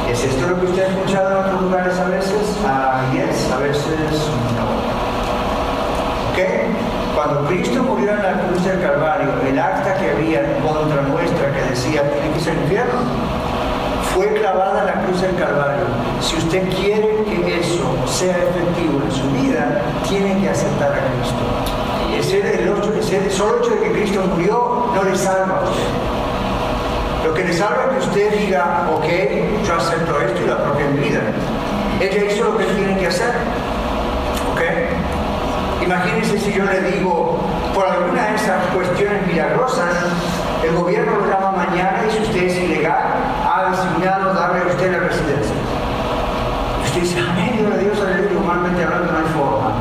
[0.09, 2.57] ¿Es esto lo que usted ha escuchado en otros lugares a veces?
[2.65, 3.85] Ah, yes, a veces
[4.55, 4.67] no.
[6.31, 6.39] ¿Ok?
[7.15, 11.61] Cuando Cristo murió en la cruz del Calvario, el acta que había contra nuestra que
[11.69, 12.99] decía tiene que ser infierno,
[14.17, 15.85] fue clavada en la cruz del Calvario.
[16.21, 21.43] Si usted quiere que eso sea efectivo en su vida, tiene que aceptar a Cristo.
[22.09, 25.69] Y ese, el, hecho, ese solo hecho de que Cristo murió no le salva a
[25.69, 27.27] usted.
[27.27, 29.05] Lo que le salva es que usted diga, ok,
[29.67, 31.21] yo acepto esto y en mi vida.
[31.99, 33.33] Ella hizo lo que tiene que hacer.
[34.51, 35.83] ¿Ok?
[35.85, 37.37] Imagínense si yo le digo,
[37.75, 39.93] por alguna de esas cuestiones milagrosas,
[40.63, 43.17] el gobierno lo llama mañana y si usted es ilegal,
[43.57, 45.55] ha darle a usted la residencia.
[46.79, 49.71] Y usted dice, amén, gloria a Dios, aleluya, humanamente hablando no hay forma.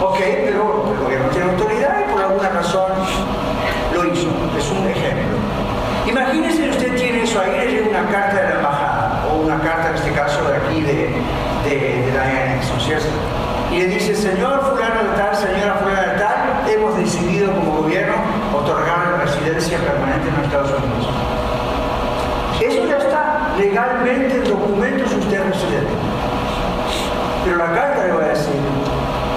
[0.00, 2.92] Ok, pero el gobierno tiene autoridad y por alguna razón
[3.92, 4.28] lo hizo.
[4.58, 5.36] Es un ejemplo.
[6.06, 9.90] Imagínese usted tiene eso ahí, le llega una carta de la embajada, o una carta
[9.90, 11.14] en este caso de aquí de,
[11.64, 13.08] de, de la anexo, ¿cierto?
[13.70, 18.14] Y le dice, señor fulano de tal, señora fulana de tal, hemos decidido como gobierno
[18.54, 21.08] otorgar residencia permanente en los Estados Unidos.
[23.58, 25.92] Legalmente en documentos usted es residente.
[27.44, 28.60] Pero la carta le va a decir,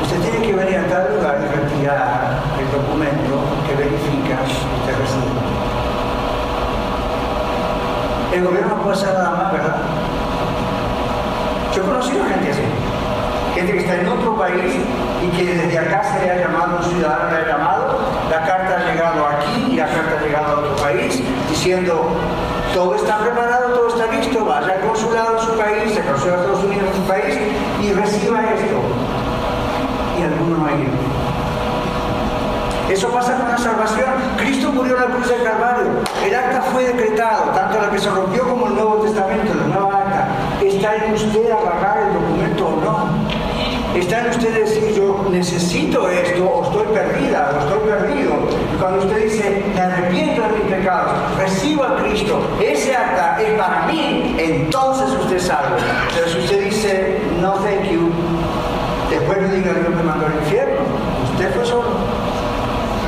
[0.02, 3.36] usted tiene que venir a tal lugar y retirar el documento
[3.68, 5.48] que verifica que usted es residente.
[8.38, 9.78] el gobierno no puede hacer nada más, ¿verdad?
[11.74, 12.62] Yo he conocido gente así,
[13.56, 14.76] gente que está en otro país
[15.24, 18.00] y que desde acá se le ha llamado, un ciudadano le ha llamado,
[18.30, 22.12] la carta ha llegado aquí y la carta ha llegado a otro país diciendo
[22.74, 26.46] todo está preparado, todo está listo, vaya al consulado de su país, al consulado de
[26.46, 27.38] Estados Unidos de su país
[27.82, 28.78] y reciba esto.
[30.18, 30.88] Y algunos no hay
[32.90, 34.10] Eso pasa con la salvación.
[34.38, 35.88] Cristo murió en la cruz del Calvario.
[36.26, 40.00] El acta fue decretado, tanto la que se rompió como el Nuevo Testamento, la nueva
[40.00, 40.28] acta.
[40.62, 43.47] Está en usted a pagar el documento o no.
[44.00, 48.34] Está en usted decir, yo necesito esto, o estoy perdida, o estoy perdido.
[48.74, 53.60] Y cuando usted dice, me arrepiento de mis pecados, recibo a Cristo, ese acta es
[53.60, 55.78] para mí, entonces usted salva.
[56.14, 58.12] Pero si usted dice, no thank you,
[59.10, 60.82] después le diga, Dios me mandó al infierno,
[61.34, 61.90] usted fue solo.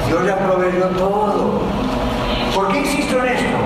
[0.08, 1.62] Dios ya proveyó todo.
[2.56, 3.59] ¿Por qué insisto en esto?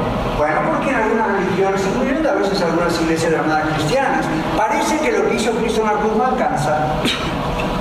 [0.43, 4.25] Bueno, porque en algunas religiones, incluyendo a veces algunas iglesias llamadas cristianas,
[4.57, 6.79] parece que lo que hizo Cristo en la cruz no alcanza.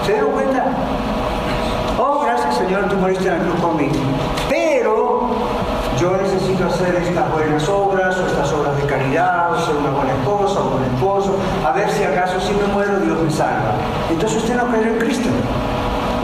[0.07, 0.67] ¿Se dan cuenta?
[1.99, 3.95] Oh, gracias Señor, tú moriste en la cruz conmigo.
[4.49, 5.31] Pero
[5.99, 10.13] yo necesito hacer estas buenas obras o estas obras de caridad, o ser una buena
[10.13, 13.75] esposa o un buen esposo, a ver si acaso si me muero Dios me salva.
[14.09, 15.29] Entonces usted no creyó en Cristo.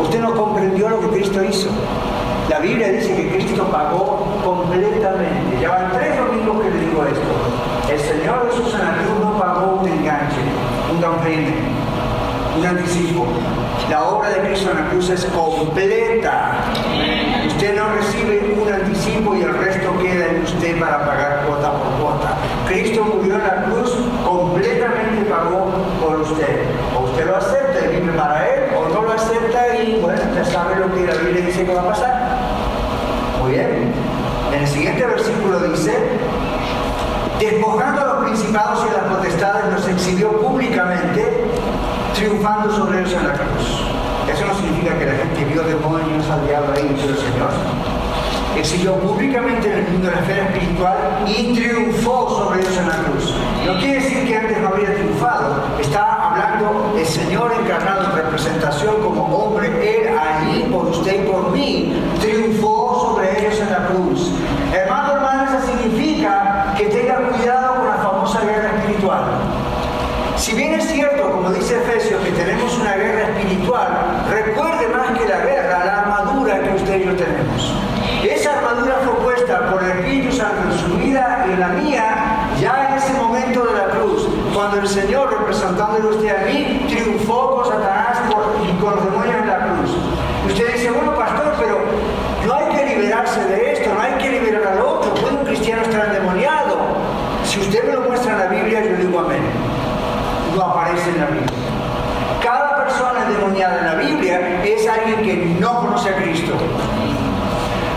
[0.01, 1.69] Usted no comprendió lo que Cristo hizo.
[2.49, 5.61] La Biblia dice que Cristo pagó completamente.
[5.61, 7.93] Ya tres domingos que le digo esto.
[7.93, 10.37] El Señor Jesús en la cruz no pagó un enganche,
[10.93, 11.19] un down
[12.59, 13.27] un anticipo.
[13.89, 16.57] La obra de Cristo en la cruz es completa.
[17.47, 21.93] Usted no recibe un anticipo y el resto queda en usted para pagar cuota por
[22.01, 22.37] cuota.
[22.67, 26.65] Cristo murió en la cruz, completamente pagó por usted.
[26.97, 30.45] O usted lo acepta y vive para Él, o no lo acepta y bueno, ya
[30.45, 32.39] sabe lo que la Biblia dice que va a pasar.
[33.41, 33.98] Muy bien.
[34.59, 35.95] En el siguiente versículo dice,
[37.39, 41.45] despojando a los principados y a las potestades, los exhibió públicamente,
[42.17, 43.87] triunfando sobre ellos en la cruz.
[44.29, 47.51] Eso no significa que la gente vio demonios al diablo ahí, pero el Señor
[48.59, 50.97] exhibió públicamente en el mundo de la esfera espiritual
[51.29, 53.35] y triunfó sobre ellos en la cruz.
[53.69, 58.95] No quiere decir que antes no había triunfado, está hablando el Señor encarnado en representación
[59.03, 64.33] como hombre, Él allí por usted y por mí, triunfó sobre ellos en la cruz.
[64.73, 69.25] Hermano, hermano, eso significa que tenga cuidado con la famosa guerra espiritual.
[70.39, 73.89] Si bien es cierto, como dice Efesios, que tenemos una guerra espiritual,
[74.31, 77.75] recuerde más que la guerra, la armadura que usted y yo tenemos.
[78.25, 82.49] Esa armadura fue puesta por el Espíritu Santo en su vida y en la mía,
[82.61, 84.29] ya en ese momento de la cruz,
[84.79, 88.19] cuando el Señor, representándole usted a mí, triunfó con Satanás
[88.63, 89.91] y con los demonios en la cruz.
[90.47, 91.79] Usted dice, bueno, pastor, pero
[92.47, 95.15] no hay que liberarse de esto, no hay que liberar al otro.
[95.15, 96.77] ¿Puede un cristiano estar endemoniado?
[97.45, 99.43] Si usted me lo muestra en la Biblia, yo digo amén.
[100.55, 101.59] No aparece en la Biblia.
[102.43, 106.53] Cada persona endemoniada en la Biblia es alguien que no conoce a Cristo.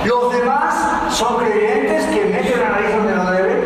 [0.06, 0.74] Los demás
[1.12, 3.60] son creyentes que meten la nariz donde no deben,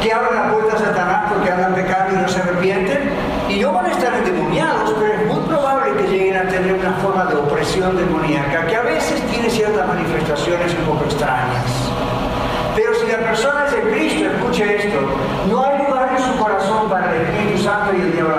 [0.00, 3.10] que abren la puerta a Satanás porque andan pecando y no se arrepienten,
[3.48, 6.92] y no van a estar endemoniados, pero es muy probable que lleguen a tener una
[6.94, 11.64] forma de opresión demoníaca, que a veces tiene ciertas manifestaciones un poco extrañas.
[12.74, 14.98] Pero si la persona es de Cristo, escuche esto,
[15.48, 18.36] no hay lugar en su corazón para el Espíritu Santo y el diablo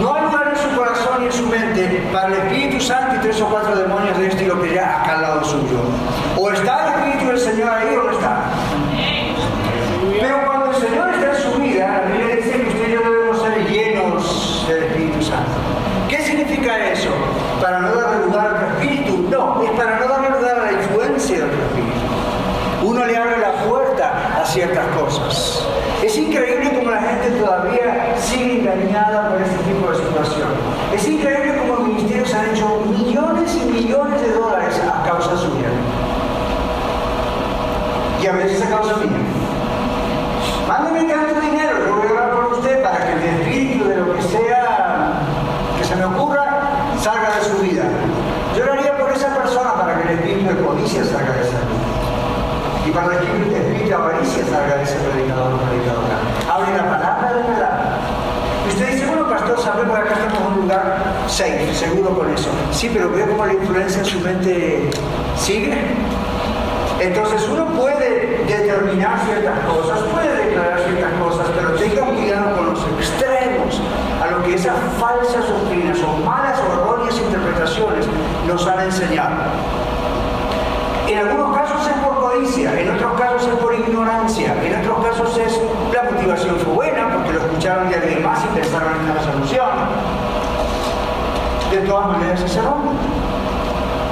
[0.00, 3.18] No hay lugar en su corazón y en su mente para el Espíritu Santo y
[3.18, 5.80] tres o cuatro demonios de estilo que ya acá al lado suyo.
[6.38, 8.44] O está el Espíritu del Señor ahí o no está.
[10.20, 13.00] Pero cuando el Señor está en su vida, la Biblia dice que usted y yo
[13.00, 15.52] debemos ser llenos del Espíritu Santo.
[16.08, 17.10] ¿Qué significa eso?
[17.60, 19.26] Para no darle lugar al Espíritu.
[19.30, 22.84] No, es para no darle lugar a la influencia del Espíritu.
[22.84, 25.66] Uno le abre la puerta a ciertas cosas.
[26.02, 30.48] Es increíble cómo la gente todavía sigue engañada por este tipo de situación.
[30.94, 35.68] Es increíble cómo ministerios han hecho millones y millones de dólares a causa suya.
[38.22, 39.18] Y a veces a causa mía.
[40.66, 44.14] Mándeme tanto dinero, yo voy a orar por usted para que el espíritu de lo
[44.14, 45.20] que sea
[45.78, 46.46] que se me ocurra
[47.02, 47.84] salga de su vida.
[48.56, 51.84] Yo oraría por esa persona para que el espíritu de codicia salga de esa vida.
[52.86, 53.53] Y para que
[53.96, 56.16] avaricia salga de ese predicador o predicadora.
[56.50, 57.80] Hable la palabra de verdad.
[58.64, 62.32] Y usted dice, bueno, pastor, sabemos que acá estamos en un lugar safe, seguro con
[62.32, 62.48] eso.
[62.72, 64.90] Sí, pero veo cómo la influencia en su mente
[65.36, 65.76] sigue.
[67.00, 72.80] Entonces uno puede determinar ciertas cosas, puede declarar ciertas cosas, pero tenga cuidado con los
[72.98, 73.80] extremos
[74.22, 78.06] a lo que esas falsas doctrinas o malas o erróneas interpretaciones
[78.46, 79.34] nos han enseñado.
[81.08, 83.03] En algunos casos es por codicia, en otros
[83.52, 85.60] por ignorancia, en otros casos es
[85.92, 89.68] la motivación fue buena porque lo escucharon de alguien más y pensaron en la solución.
[91.70, 92.92] De todas maneras es erróneo.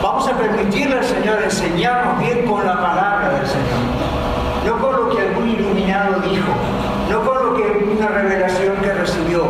[0.03, 3.79] Vamos a permitirle al Señor enseñarnos bien con la palabra del Señor,
[4.67, 6.53] no con lo que algún iluminado dijo,
[7.11, 9.47] no con lo que una revelación que recibió.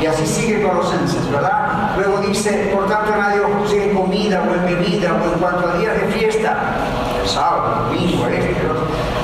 [0.00, 1.90] Y así sigue Colosenses, ¿verdad?
[1.96, 5.74] Luego dice, por tanto nadie os consigue comida o en bebida o en cuanto a
[5.74, 6.56] días de fiesta,
[7.30, 8.56] sábado, domingo, este,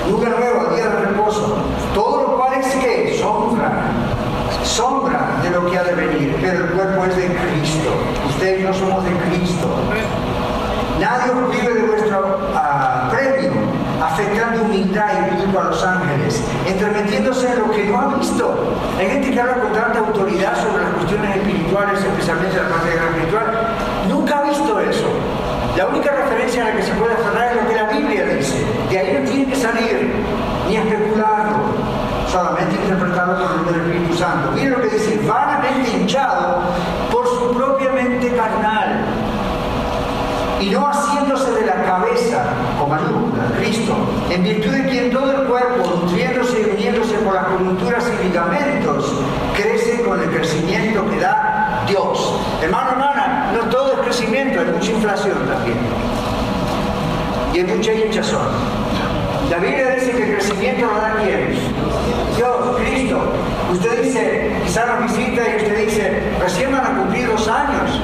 [0.08, 1.56] nunca nuevo, día de reposo,
[1.92, 3.90] todo lo cual es que sombra,
[4.62, 7.90] sombra de lo que ha de venir, pero el cuerpo es de Cristo,
[8.28, 9.66] ustedes no somos de Cristo.
[11.00, 13.52] Nadie os de vuestro uh, premio,
[14.02, 18.54] afectando humildad y culto a los ángeles, entremetiéndose en lo que no ha visto.
[18.98, 22.96] Hay gente que habla con tanta autoridad sobre las cuestiones espirituales, especialmente la parte de
[22.96, 23.46] la espiritual.
[24.08, 25.08] Nunca ha visto eso.
[25.76, 28.64] La única referencia a la que se puede aferrar es lo que la Biblia dice.
[28.88, 30.10] De ahí no tiene que salir,
[30.66, 31.56] ni especularlo,
[32.32, 34.52] solamente interpretarlo por el nombre del Espíritu Santo.
[34.52, 36.62] Miren lo que dice, vanamente hinchado
[37.12, 39.04] por su propia mente carnal
[40.60, 42.44] y no haciéndose de la cabeza,
[42.80, 43.94] con mayúscula, Cristo,
[44.30, 49.12] en virtud de quien todo el cuerpo, nutriéndose y uniéndose por las coyunturas y ligamentos,
[49.54, 51.45] crece con el crecimiento que da
[51.86, 52.34] Dios.
[52.62, 55.78] Hermano, hermana, no todo es crecimiento, hay mucha inflación también.
[57.52, 58.48] Y hay mucha hinchazón.
[59.50, 61.56] La Biblia dice que el crecimiento lo da quién?
[62.36, 63.20] Dios, Cristo.
[63.72, 68.00] Usted dice, quizá nos visita y usted dice, recién van a cumplir dos años.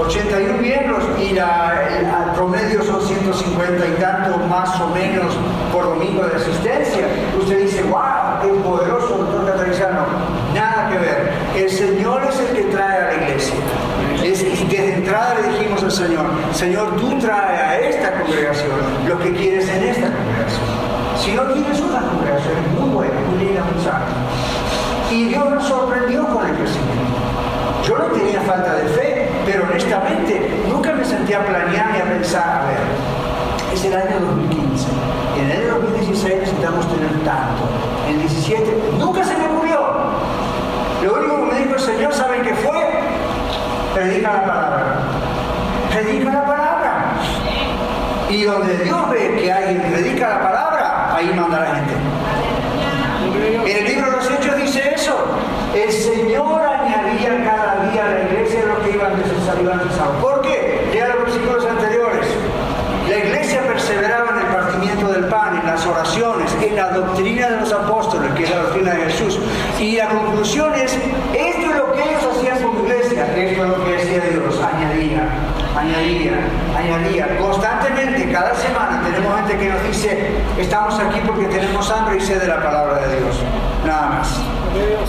[0.00, 5.34] 81 miembros y la, el, promedio son 150 y tanto más o menos
[5.72, 7.06] por domingo de asistencia.
[7.38, 10.06] Usted dice, wow, qué poderoso doctor Catarizano.
[10.54, 11.41] Nada que ver.
[11.56, 13.54] El Señor es el que trae a la iglesia.
[14.24, 18.72] Es, y desde entrada le dijimos al Señor, Señor, tú trae a esta congregación
[19.06, 20.64] lo que quieres en esta congregación.
[21.22, 24.06] Si no tienes una congregación muy buena, muy linda, muy sana.
[25.10, 27.12] Y Dios nos sorprendió con el crecimiento.
[27.86, 32.04] Yo no tenía falta de fe, pero honestamente nunca me sentía a planear ni a
[32.04, 32.78] pensar, a ver,
[33.74, 34.86] es el año 2015,
[35.38, 37.62] en el año 2016 necesitamos tener tanto,
[38.08, 39.80] en el 17 nunca se me ocurrió.
[41.02, 41.41] Lo único
[41.74, 42.90] el Señor, ¿saben qué fue?
[43.94, 44.96] Predica la palabra.
[45.90, 47.14] Predica la palabra.
[48.28, 51.94] Y donde Dios ve que alguien predica la palabra, ahí manda la gente.
[53.70, 55.16] En el libro de los Hechos dice eso.
[55.74, 59.84] El Señor añadía cada día a la iglesia lo que iban necesariamente
[60.20, 60.90] ¿Por qué?
[60.92, 62.26] Lea los versículos anteriores.
[63.08, 67.60] La iglesia perseveraba en el partimiento del pan, en las oraciones, en la doctrina de
[67.60, 69.38] los apóstoles, que es la doctrina de Jesús.
[69.78, 72.58] Y la conclusión es, esto es lo que ellos hacían
[73.14, 75.28] como iglesia, esto es lo que decía Dios, añadía,
[75.76, 76.32] añadía,
[76.76, 77.38] añadía.
[77.38, 82.40] Constantemente, cada semana tenemos gente que nos dice, estamos aquí porque tenemos hambre y sed
[82.40, 83.36] de la palabra de Dios.
[83.84, 84.40] Nada más.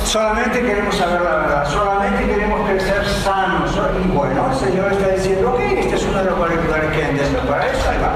[0.06, 3.72] Solamente queremos saber la verdad, solamente queremos crecer sanos.
[4.04, 6.60] Y bueno, el Señor está diciendo, ok, este es uno de los lugares
[6.92, 8.12] que hay para eso, ahí va.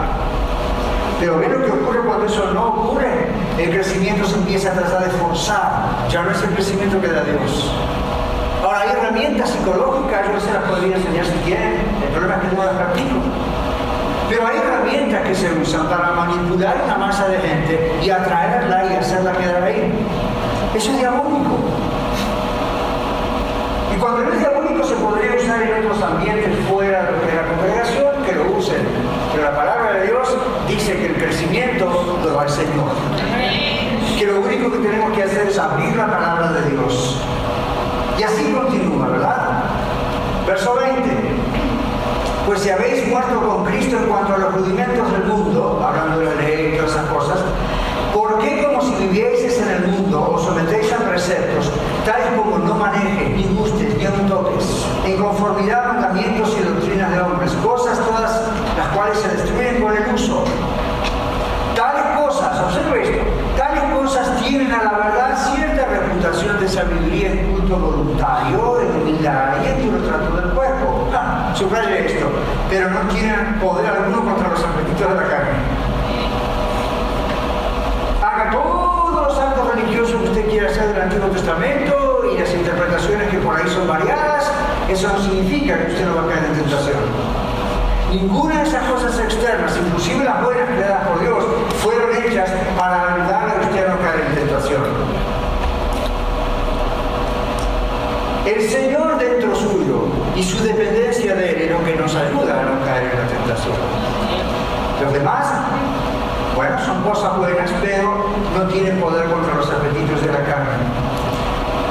[1.19, 3.27] Pero ve lo que ocurre cuando eso no ocurre.
[3.57, 6.07] El crecimiento se empieza a tratar de forzar.
[6.09, 7.71] Ya no es el crecimiento que da Dios.
[8.77, 11.81] Hay herramientas psicológicas, yo se las podría enseñar si quieren.
[12.05, 13.15] El problema es que no las practico.
[14.29, 18.95] Pero hay herramientas que se usan para manipular una masa de gente y atraerla y
[18.97, 19.91] hacerla quedar ahí.
[20.75, 21.57] Eso es diabólico.
[23.95, 28.23] Y cuando no es diabólico se podría usar en otros ambientes fuera de la congregación,
[28.25, 28.85] que lo usen.
[29.33, 32.91] Pero la palabra de Dios dice que el crecimiento lo da el Señor.
[34.19, 37.17] Que lo único que tenemos que hacer es abrir la palabra de Dios.
[38.17, 39.63] Y así continúa, ¿verdad?
[40.47, 41.01] Verso 20.
[42.47, 46.25] Pues si habéis muerto con Cristo en cuanto a los rudimentos del mundo, hablando de
[46.25, 47.39] la ley y todas esas cosas,
[48.15, 51.71] ¿por qué como si vivieseis en el mundo os sometéis a preceptos,
[52.05, 57.21] tales como no manejes, ni gustes, ni toques, en conformidad a mandamientos y doctrinas de
[57.21, 58.41] hombres, cosas todas
[58.77, 60.43] las cuales se destruyen con el uso?
[61.75, 63.36] Tales cosas, observe esto,
[64.07, 69.67] cosas tienen a la verdad cierta reputación de sabiduría en culto voluntario, en humildad y
[69.67, 71.09] en trato del cuerpo.
[71.13, 72.27] Ah, subraye esto,
[72.69, 75.59] pero no tienen poder alguno contra los apetitos de la carne.
[78.23, 83.27] Haga todos los actos religiosos que usted quiera hacer del Antiguo Testamento y las interpretaciones
[83.27, 84.49] que por ahí son variadas,
[84.87, 87.26] eso no significa que usted no va a caer en tentación.
[88.17, 91.45] Ninguna de esas cosas externas, inclusive las buenas creadas por Dios,
[91.83, 94.81] fueron hechas para ayudarle a usted a no caer en tentación.
[98.43, 100.05] El Señor dentro suyo
[100.35, 103.27] y su dependencia de Él es lo que nos ayuda a no caer en la
[103.27, 103.75] tentación.
[105.03, 105.45] Los demás,
[106.55, 110.73] bueno, son cosas buenas, pero no tienen poder contra los apetitos de la carne.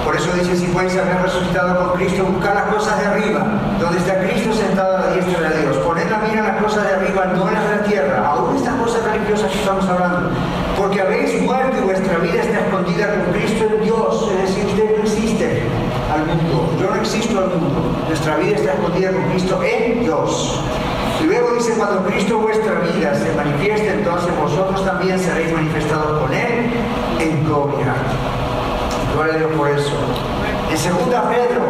[0.05, 3.47] Por eso dice, si podéis haber resucitado con Cristo, buscar las cosas de arriba,
[3.79, 5.77] donde está Cristo sentado a la diestra de Dios.
[6.17, 8.75] Poned la mira en las cosas de arriba, no las de la tierra, aún estas
[8.77, 10.31] cosas religiosas que estamos hablando.
[10.79, 14.31] Porque habéis muerto y vuestra vida está escondida con Cristo en Dios.
[14.33, 15.63] Es decir, usted no existe
[16.13, 16.71] al mundo.
[16.81, 17.97] Yo no existo al mundo.
[18.07, 20.61] Nuestra vida está escondida con Cristo en Dios.
[21.23, 26.33] Y luego dice, cuando Cristo vuestra vida se manifieste, entonces vosotros también seréis manifestados con
[26.33, 26.71] Él
[27.21, 27.95] en gloria.
[29.15, 29.93] Gloria a Dios por eso.
[30.71, 31.63] En 2 Pedro,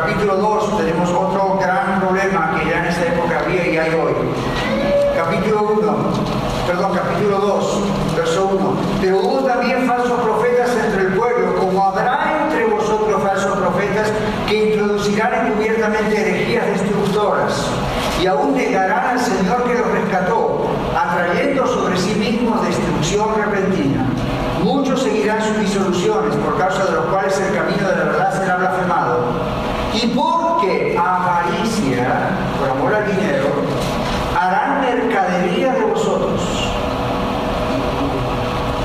[0.00, 4.14] capítulo 2, tenemos otro gran problema que ya en esa época había y hay hoy.
[5.14, 5.96] Capítulo 1,
[6.66, 8.76] perdón, capítulo 2, verso 1.
[9.02, 14.10] Pero hubo también falsos profetas entre el pueblo, como habrá entre vosotros falsos profetas
[14.48, 17.66] que introducirán encubiertamente herejías destructoras
[18.22, 20.66] y aún negarán al Señor que los rescató,
[20.98, 24.06] atrayendo sobre sí mismos destrucción repentina.
[24.62, 28.56] Muchos seguirán sus disoluciones, por causa de los cuales el camino de la verdad será
[28.56, 29.39] blasfemado.
[30.02, 33.48] Y porque avaricia, por amor al dinero,
[34.34, 36.40] harán mercadería de vosotros,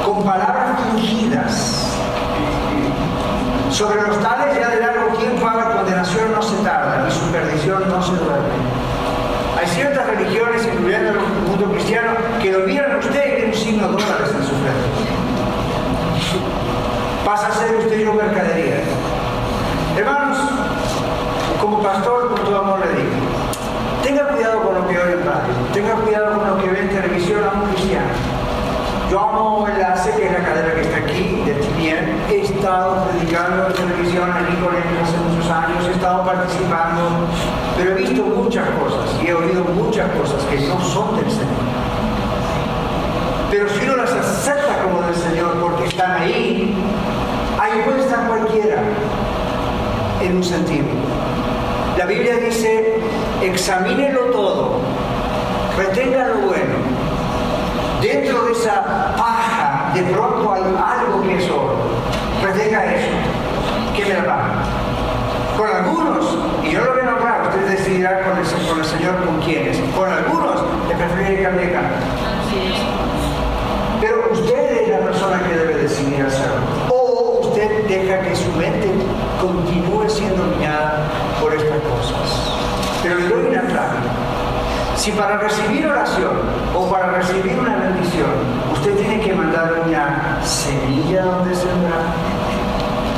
[0.06, 1.96] con palabras fingidas.
[3.70, 7.88] Sobre los tales ya de largo tiempo haga condenación no se tarda, y su perdición
[7.88, 8.56] no se duerme.
[9.58, 12.12] Hay ciertas religiones, incluyendo el mundo cristiano,
[12.42, 14.90] que lo miran a usted y un signo dólares en su frente.
[17.24, 18.82] Pasa a ser usted yo mercadería.
[19.98, 20.55] Hermanos,
[21.66, 23.16] como pastor, con todo amor le digo,
[24.04, 26.90] tenga cuidado con lo que oye en radio, tenga cuidado con lo que ve en
[26.90, 28.06] televisión a un cristiano.
[29.10, 32.30] Yo amo Enlace, que es la cadena que está aquí, de TVN.
[32.30, 37.02] He estado predicando en televisión en Nicolás hace muchos años, he estado participando,
[37.78, 41.66] pero he visto muchas cosas y he oído muchas cosas que no son del Señor.
[43.50, 46.76] Pero si uno las acepta como del Señor porque están ahí,
[47.60, 48.84] ahí puede estar cualquiera,
[50.22, 51.15] en un sentido.
[51.98, 53.00] La Biblia dice,
[53.42, 54.82] examínelo todo,
[55.78, 56.76] retenga lo bueno,
[58.02, 61.78] dentro de esa paja de pronto hay algo que es oro.
[62.44, 63.08] Retenga eso,
[63.96, 64.64] que me paga.
[65.58, 69.40] Con algunos, y yo lo veo claro, usted decidirá con el, con el Señor con
[69.40, 69.78] quiénes.
[69.96, 71.96] Con algunos le prefiere cambiar de canto.
[74.02, 76.60] Pero usted es la persona que debe decidir hacerlo.
[76.90, 78.92] O usted deja que su mente
[79.40, 82.52] continúe siendo dominada por estas cosas.
[83.04, 83.98] Pero le doy una clave.
[84.96, 86.32] Si para recibir oración
[86.74, 88.32] o para recibir una bendición,
[88.74, 92.02] usted tiene que mandar una semilla donde sembrar,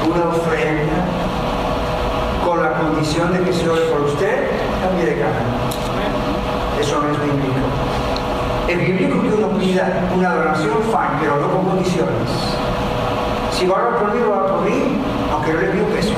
[0.06, 1.06] una ofrenda,
[2.44, 4.48] con la condición de que se ore por usted,
[4.82, 5.78] cambie de camino.
[6.80, 7.56] Eso no es bíblico.
[8.68, 12.30] Es bíblico que uno pida una donación, fan, pero no con condiciones.
[13.52, 15.02] Si va a por mí, va a por mí,
[15.32, 16.14] aunque no le pida un peso.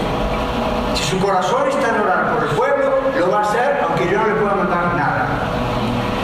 [1.00, 4.20] Si su corazón está en orar por el pueblo, lo va a hacer aunque yo
[4.20, 5.28] no le pueda mandar nada.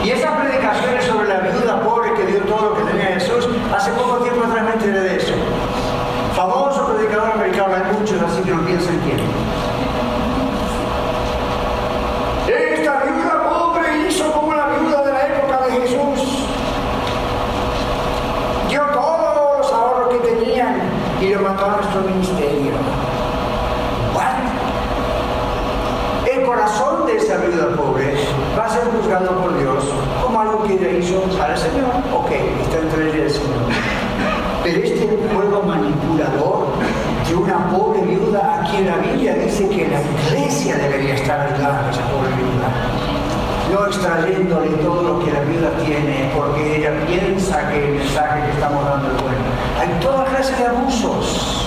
[0.04, 3.90] Y esas predicaciones sobre la viuda pobre que dio todo lo que tenía Jesús, hace
[3.92, 5.32] poco tiempo atrás me enteré de eso.
[6.36, 9.18] Famoso predicador americano, hay muchos así que no piensan quién.
[12.46, 16.46] Esta viuda pobre hizo como la viuda de la época de Jesús.
[18.68, 20.82] Dio todos los ahorros que tenían
[21.20, 22.74] y lo mandó a nuestro ministerio.
[24.14, 24.36] ¿What?
[26.32, 28.14] El corazón de esa viuda pobre
[28.56, 29.84] va a ser juzgado por Dios
[30.22, 31.90] como algo que ella hizo para el Señor.
[32.14, 32.25] Ok,
[32.62, 33.66] está entre ella y el Señor.
[34.62, 36.66] Pero este juego manipulador
[37.28, 41.88] de una pobre viuda a quien la Biblia dice que la iglesia debería estar ayudando
[41.88, 42.68] a esa pobre viuda.
[43.72, 48.52] No extrayéndole todo lo que la viuda tiene porque ella piensa que el mensaje que
[48.52, 49.44] estamos dando es bueno.
[49.80, 51.66] Hay toda clase de abusos.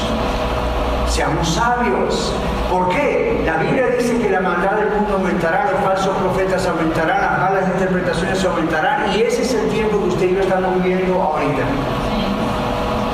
[1.08, 2.34] Seamos sabios.
[2.70, 3.42] ¿Por qué?
[3.46, 7.68] La Biblia dice que la maldad del mundo aumentará, los falsos profetas aumentarán, las malas
[7.74, 11.64] interpretaciones aumentarán y ese es el tiempo que usted y yo estamos viviendo ahorita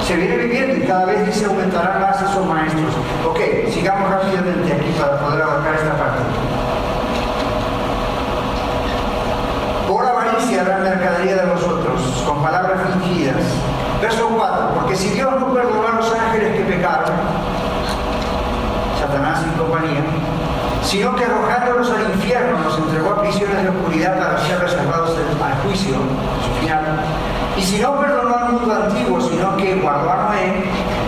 [0.05, 2.93] se viene viviendo y cada vez dice aumentarán más esos maestros.
[3.27, 3.39] Ok,
[3.73, 6.21] sigamos rápidamente aquí para poder abarcar esta parte.
[9.87, 13.41] Por avaricia harán mercadería de vosotros, con palabras fingidas.
[13.99, 17.15] Verso 4, porque si Dios no perdonó a los ángeles que pecaron,
[19.15, 25.11] Y sino que arrojándolos al infierno nos entregó a prisiones de oscuridad para ser reservados
[25.41, 26.83] al juicio, su final.
[27.57, 30.65] Y si no perdonó al mundo antiguo, sino que guardó a Noé,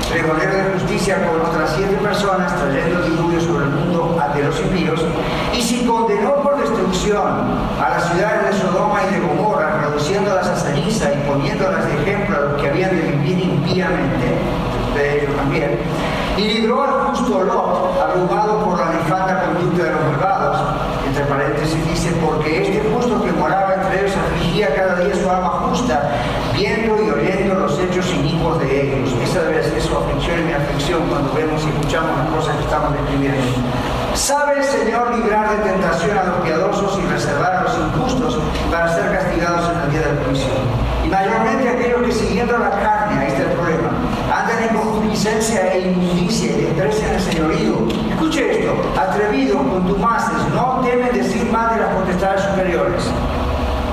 [0.10, 5.02] pregonero de justicia con otras siete personas, trayendo diluvio sobre el mundo de los impíos,
[5.54, 7.28] y si condenó por destrucción
[7.80, 12.38] a las ciudades de Sodoma y de Gomorra, reduciéndolas a ceniza y poniéndolas de ejemplo
[12.38, 14.38] a los que habían de vivir impíamente,
[14.96, 15.80] de ellos también,
[16.38, 20.58] y libró al justo Lot, abrumado por la nefanda conducta de los malvados.
[21.08, 25.50] Entre paréntesis dice, porque este justo que moraba entre ellos afligía cada día su alma
[25.68, 26.12] justa,
[26.54, 29.14] viendo y oyendo los hechos inicuos de ellos.
[29.24, 32.64] Esa debe ser su aflicción y mi aflicción cuando vemos y escuchamos las cosas que
[32.64, 33.42] estamos describiendo.
[34.18, 38.40] ¿Sabe el Señor librar de tentación a los piadosos y reservar a los injustos
[38.72, 40.50] para ser castigados en el día del juicio?
[41.06, 43.90] Y mayormente aquellos que siguiendo la carne, ahí está el problema,
[44.36, 47.88] andan en concupiscencia e inmundicia y desprecian el señorío.
[48.10, 53.04] Escuche esto, atrevidos, contumaces, no temen decir más de las potestades superiores.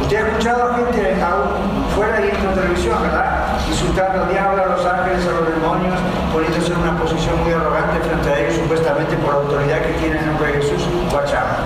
[0.00, 3.56] Usted ha escuchado a gente aún fuera la televisión, ¿verdad?
[3.68, 5.94] Insultando al diablo, a los ángeles, a los demonios,
[6.32, 10.18] poniéndose en una posición muy arrogante frente a ellos, supuestamente por la autoridad que tienen
[10.18, 11.58] en nombre de Jesús, guachama.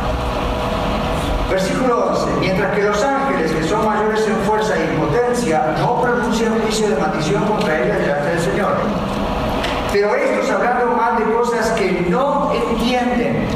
[1.51, 2.41] Versículo 11.
[2.41, 6.97] Mientras que los ángeles, que son mayores en fuerza y potencia, no pronuncian juicio de
[6.97, 8.73] maldición contra ellos delante del Señor.
[9.93, 13.47] Pero estos, hablando mal de cosas que no entienden,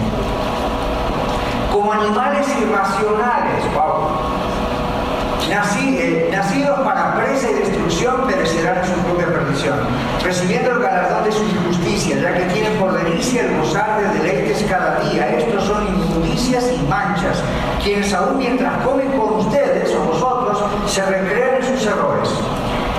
[1.70, 3.64] como animales irracionales,
[5.48, 9.78] wow, eh, nacidos para presa y destrucción, perecerán en su propia perdición,
[10.22, 14.64] recibiendo el galardón de su injusticia, ya que tienen por delicia el gozar de deleites
[14.68, 15.38] cada día.
[15.38, 17.42] Estos son injusticias y manchas,
[17.82, 22.30] quienes aún mientras comen con ustedes o vosotros, se recrean en sus errores.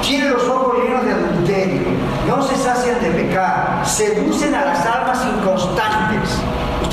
[0.01, 1.81] Tienen los ojos llenos de adulterio,
[2.27, 6.39] no se sacian de pecar, seducen a las almas inconstantes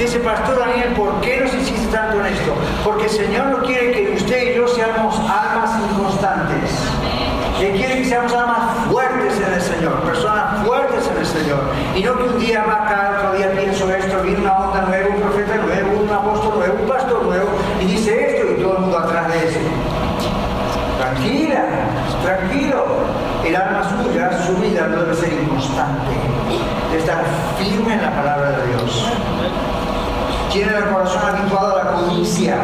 [0.01, 2.55] Dice Pastor Daniel, ¿por qué nos insiste tanto en esto?
[2.83, 6.71] Porque el Señor no quiere que usted y yo seamos almas inconstantes.
[7.61, 11.61] Él quiere que seamos almas fuertes en el Señor, personas fuertes en el Señor.
[11.95, 15.15] Y no que un día va acá, otro día pienso esto, viene una onda nueva,
[15.15, 17.49] un profeta nuevo, un apóstol nuevo, un pastor nuevo,
[17.83, 19.61] y dice esto y todo el mundo atrás de eso.
[20.97, 21.65] Tranquila,
[22.25, 22.85] tranquilo.
[23.45, 26.13] El alma suya, su vida no debe ser inconstante,
[26.89, 27.23] debe estar
[27.59, 29.11] firme en la palabra de Dios
[30.51, 32.57] tienen el corazón habituado a la codicia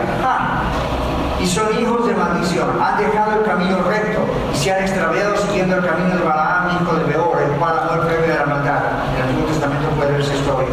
[1.41, 2.69] y son hijos de maldición.
[2.83, 4.21] Han dejado el camino recto
[4.53, 8.03] y se han extraviado siguiendo el camino de Balaam, hijo de Beor, el cual amó
[8.03, 8.81] el premio de la maldad.
[9.11, 10.65] En el Antiguo Testamento puede verse esto hoy.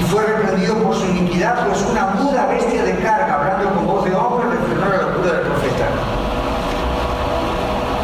[0.00, 4.04] Y fue reprendido por su iniquidad, pues una muda bestia de carga, hablando con voz
[4.04, 5.86] de hombre, refrenó la locura del profeta.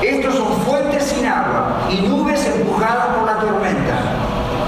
[0.03, 3.95] Estos son fuentes sin agua y nubes empujadas por la tormenta,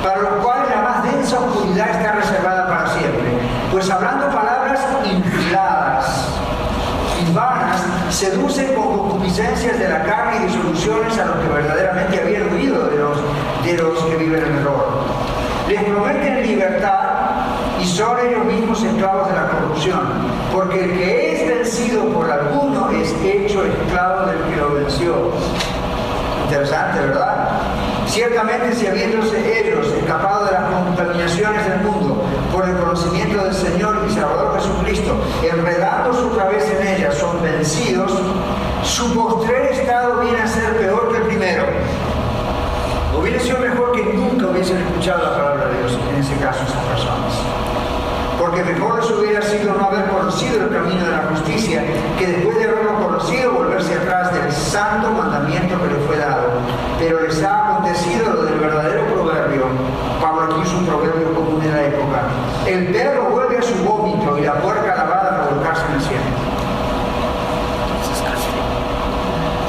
[0.03, 3.37] para lo cual la más densa oscuridad está reservada para siempre
[3.77, 6.29] pues hablando palabras infladas
[7.21, 10.03] y vanas, seducen con concupiscencias de la
[10.93, 13.19] a los que verdaderamente habían huido de los,
[13.65, 14.87] de los que viven en error.
[15.69, 17.01] Les prometen libertad
[17.81, 20.01] y son ellos mismos esclavos de la corrupción,
[20.53, 25.33] porque el que es vencido por alguno es hecho esclavo del que lo venció.
[26.45, 27.49] Interesante, ¿verdad?
[28.07, 32.23] Ciertamente si habiéndose ellos escapado de las contaminaciones del mundo
[32.53, 38.13] por el conocimiento del Señor y Salvador Jesucristo, enredando su cabeza en ellas, son vencidos,
[38.87, 41.65] su postrer estado viene a ser peor que el primero.
[43.19, 46.85] Hubiera sido mejor que nunca hubiesen escuchado la palabra de Dios, en ese caso, esas
[46.85, 47.67] personas
[48.39, 51.83] porque mejor les hubiera sido no haber conocido el camino de la justicia
[52.19, 56.51] que después de haberlo conocido volverse atrás del santo mandamiento que le fue dado.
[56.99, 59.65] Pero les ha acontecido lo del verdadero proverbio.
[60.21, 62.23] Pablo aquí usa un proverbio común de la época.
[62.67, 66.36] El perro vuelve a su vómito y la puerca lavada a revolcarse en el cielo.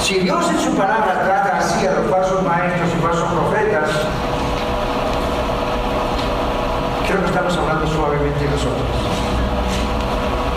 [0.07, 3.89] Si Dios en su palabra trata así a los falsos maestros y falsos profetas,
[7.05, 8.87] creo que estamos hablando suavemente nosotros.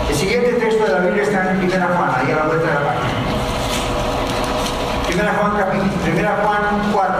[0.07, 2.73] El siguiente texto de la Biblia está en 1 Juan, ahí a la vuelta de
[2.75, 3.11] la página.
[5.19, 7.15] 1 Juan, capítulo, 1 Juan 4.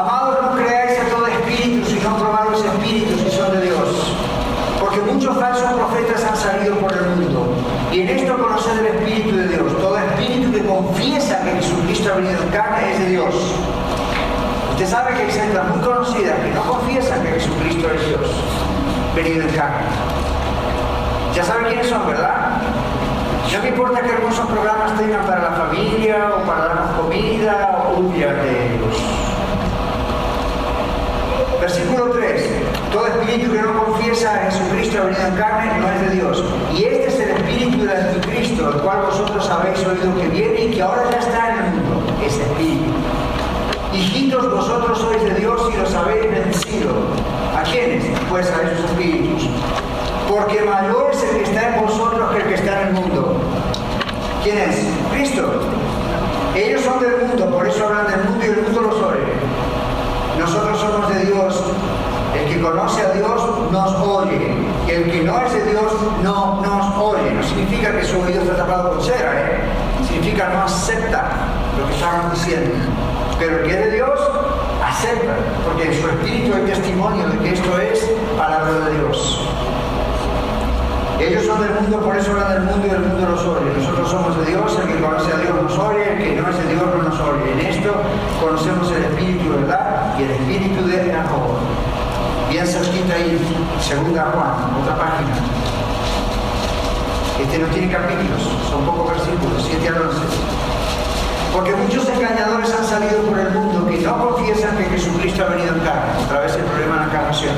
[0.00, 4.16] Amados, no creáis a todo espíritu, sino probad los espíritus que son de Dios.
[4.80, 7.54] Porque muchos falsos profetas han salido por el mundo.
[7.92, 9.78] Y en esto conocer el Espíritu de Dios.
[9.80, 13.34] Todo espíritu que confiesa que Jesucristo ha carne es de Dios.
[14.72, 18.30] Usted sabe que hay sectas muy conocidas que no confiesan que Jesucristo es Dios,
[19.14, 19.86] venido en carne.
[21.34, 22.62] Ya saben quiénes son, ¿verdad?
[23.52, 28.02] No me importa que hermosos programas tengan para la familia o para darnos comida o
[28.12, 28.89] día de.
[31.60, 32.42] Versículo 3.
[32.90, 36.44] Todo espíritu que no confiesa a Jesucristo venido en carne no es de Dios.
[36.74, 40.70] Y este es el espíritu del anticristo, el cual vosotros habéis oído que viene y
[40.70, 42.02] que ahora ya está en el mundo.
[42.24, 42.90] Ese espíritu.
[43.92, 46.92] Hijitos, vosotros sois de Dios y los habéis vencido.
[47.54, 48.04] ¿A quiénes?
[48.30, 49.48] Pues a esos espíritus.
[50.30, 53.36] Porque mayor es el que está en vosotros que el que está en el mundo.
[54.42, 54.86] ¿Quién es?
[55.12, 55.60] Cristo.
[56.54, 59.19] Ellos son del mundo, por eso hablan del mundo y el mundo los oye.
[60.40, 61.62] Nosotros somos de Dios,
[62.34, 64.56] el que conoce a Dios nos oye.
[64.88, 67.30] Y el que no es de Dios no nos oye.
[67.32, 69.58] No significa que su oído está tapado con cera, ¿eh?
[70.08, 71.24] Significa no acepta
[71.78, 72.70] lo que estamos diciendo.
[73.38, 74.18] Pero el que es de Dios
[74.82, 75.34] acepta,
[75.66, 79.46] porque en su espíritu hay testimonio de que esto es palabra de Dios.
[81.20, 83.72] Ellos son del mundo, por eso hablan del mundo y el mundo los oye.
[83.76, 86.56] Nosotros somos de Dios, el que conoce a Dios nos oye, el que no es
[86.56, 87.52] de Dios no nos oye.
[87.52, 87.92] En esto
[88.40, 89.89] conocemos el espíritu, ¿verdad?
[90.18, 91.56] Y el espíritu de Jacob.
[92.50, 93.38] Bien cerquita ahí,
[93.80, 95.30] segunda Juan, otra página.
[97.40, 100.18] Este no tiene capítulos, son pocos versículos, 7 al 11.
[101.52, 105.74] Porque muchos engañadores han salido por el mundo que no confiesan que Jesucristo ha venido
[105.74, 107.54] en carne, otra vez el problema de la encarnación.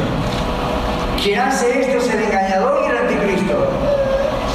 [1.22, 3.68] Quien hace esto es el engañador y el anticristo.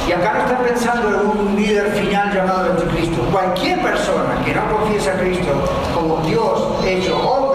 [0.08, 3.22] Y acá no están pensando en un líder final llamado anticristo.
[3.30, 5.52] Cualquier persona que no confiesa a Cristo
[5.94, 7.47] como Dios hecho hombre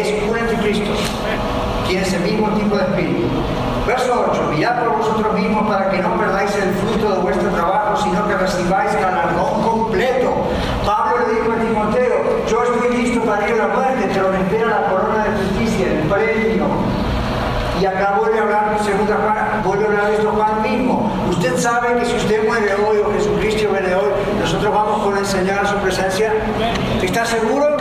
[0.00, 0.90] es un anticristo.
[1.86, 3.26] Tiene ese mismo tipo de espíritu.
[3.86, 4.42] Verso 8.
[4.54, 8.36] Mirad por vosotros mismos para que no perdáis el fruto de vuestro trabajo, sino que
[8.36, 10.32] recibáis galardón completo.
[10.86, 14.38] Pablo le dijo a Timoteo, yo estoy listo para ir a la muerte, pero me
[14.38, 16.66] espera la corona de justicia, el premio.
[17.80, 21.10] Y acá vuelve a hablar, segunda Juan, vuelve a hablar de esto Juan mismo.
[21.30, 25.64] Usted sabe que si usted muere hoy o Jesucristo muere hoy, nosotros vamos con enseñar
[25.64, 26.32] a su presencia.
[27.02, 27.79] ¿Está seguro?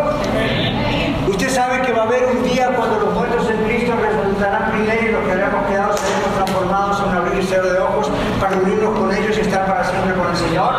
[1.49, 5.01] Usted sabe que va a haber un día cuando los muertos en Cristo resucitarán primero
[5.01, 8.55] y los que hayamos quedado seremos transformados en un abrir y cerrar de ojos para
[8.55, 10.75] unirnos con ellos y estar para siempre con el Señor.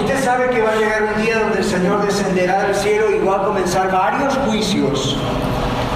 [0.00, 3.24] Usted sabe que va a llegar un día donde el Señor descenderá del cielo y
[3.24, 5.16] va a comenzar varios juicios.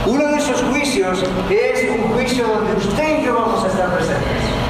[0.06, 4.65] Uno de esos juicios es un juicio donde usted y yo vamos a estar presentes.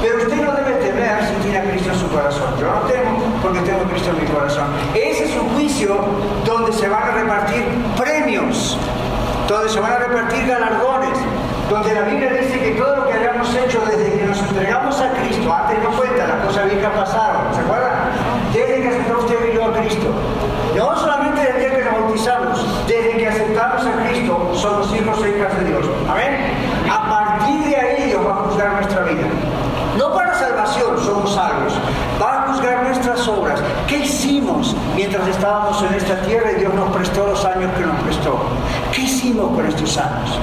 [0.00, 2.54] Pero usted no debe temer si tiene a Cristo en su corazón.
[2.60, 4.66] Yo no temo porque tengo a Cristo en mi corazón.
[4.94, 5.96] Ese es un juicio
[6.44, 7.64] donde se van a repartir
[7.96, 8.78] premios,
[9.48, 11.18] donde se van a repartir galardones,
[11.68, 15.10] donde la Biblia dice que todo lo que hayamos hecho desde que nos entregamos a
[15.12, 17.92] Cristo, antes no cuenta, las cosas viejas pasaron, ¿se acuerdan?
[18.52, 20.06] Desde que aceptó usted vino a Cristo.
[20.76, 25.58] No solamente desde que nos bautizamos, desde que aceptamos a Cristo, somos hijos e hijas
[25.58, 25.86] de Dios.
[26.08, 26.36] Amén.
[26.90, 29.26] A partir de ahí Dios va a juzgar nuestra vida.
[29.98, 31.72] No para salvación somos salvos,
[32.22, 33.60] va a juzgar nuestras obras.
[33.88, 38.00] ¿Qué hicimos mientras estábamos en esta tierra y Dios nos prestó los años que nos
[38.02, 38.38] prestó?
[38.92, 40.38] ¿Qué hicimos con estos años?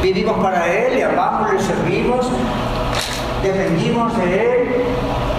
[0.00, 2.28] Vivimos para Él, le amamos, le servimos,
[3.42, 4.84] dependimos de Él.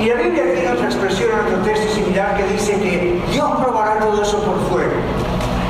[0.01, 3.99] Y la Biblia tiene otra expresión en otro texto similar que dice que Dios probará
[3.99, 4.99] todo eso por fuego.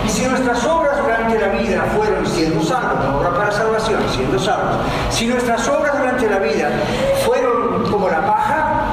[0.04, 4.40] Y si nuestras obras durante la vida fueron siendo salvos, no obra para salvación, siendo
[4.40, 4.78] salvos,
[5.12, 6.70] si nuestras obras durante la vida
[7.94, 8.86] como la paja,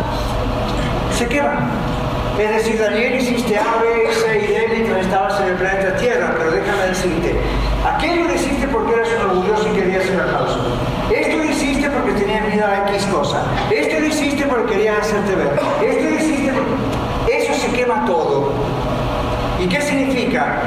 [1.17, 1.71] se queman.
[2.39, 6.35] Es decir, Daniel hiciste A, B, C y D mientras estabas en el planeta Tierra,
[6.37, 7.35] pero déjame decirte,
[7.83, 10.59] aquello lo hiciste porque eras un orgulloso y querías ser aplauso.
[11.11, 13.43] Esto lo hiciste porque tenías miedo a X cosa.
[13.71, 15.61] Esto lo hiciste porque querías hacerte ver.
[15.83, 17.37] Esto lo hiciste porque...
[17.39, 18.53] Eso se quema todo.
[19.59, 20.59] ¿Y qué significa?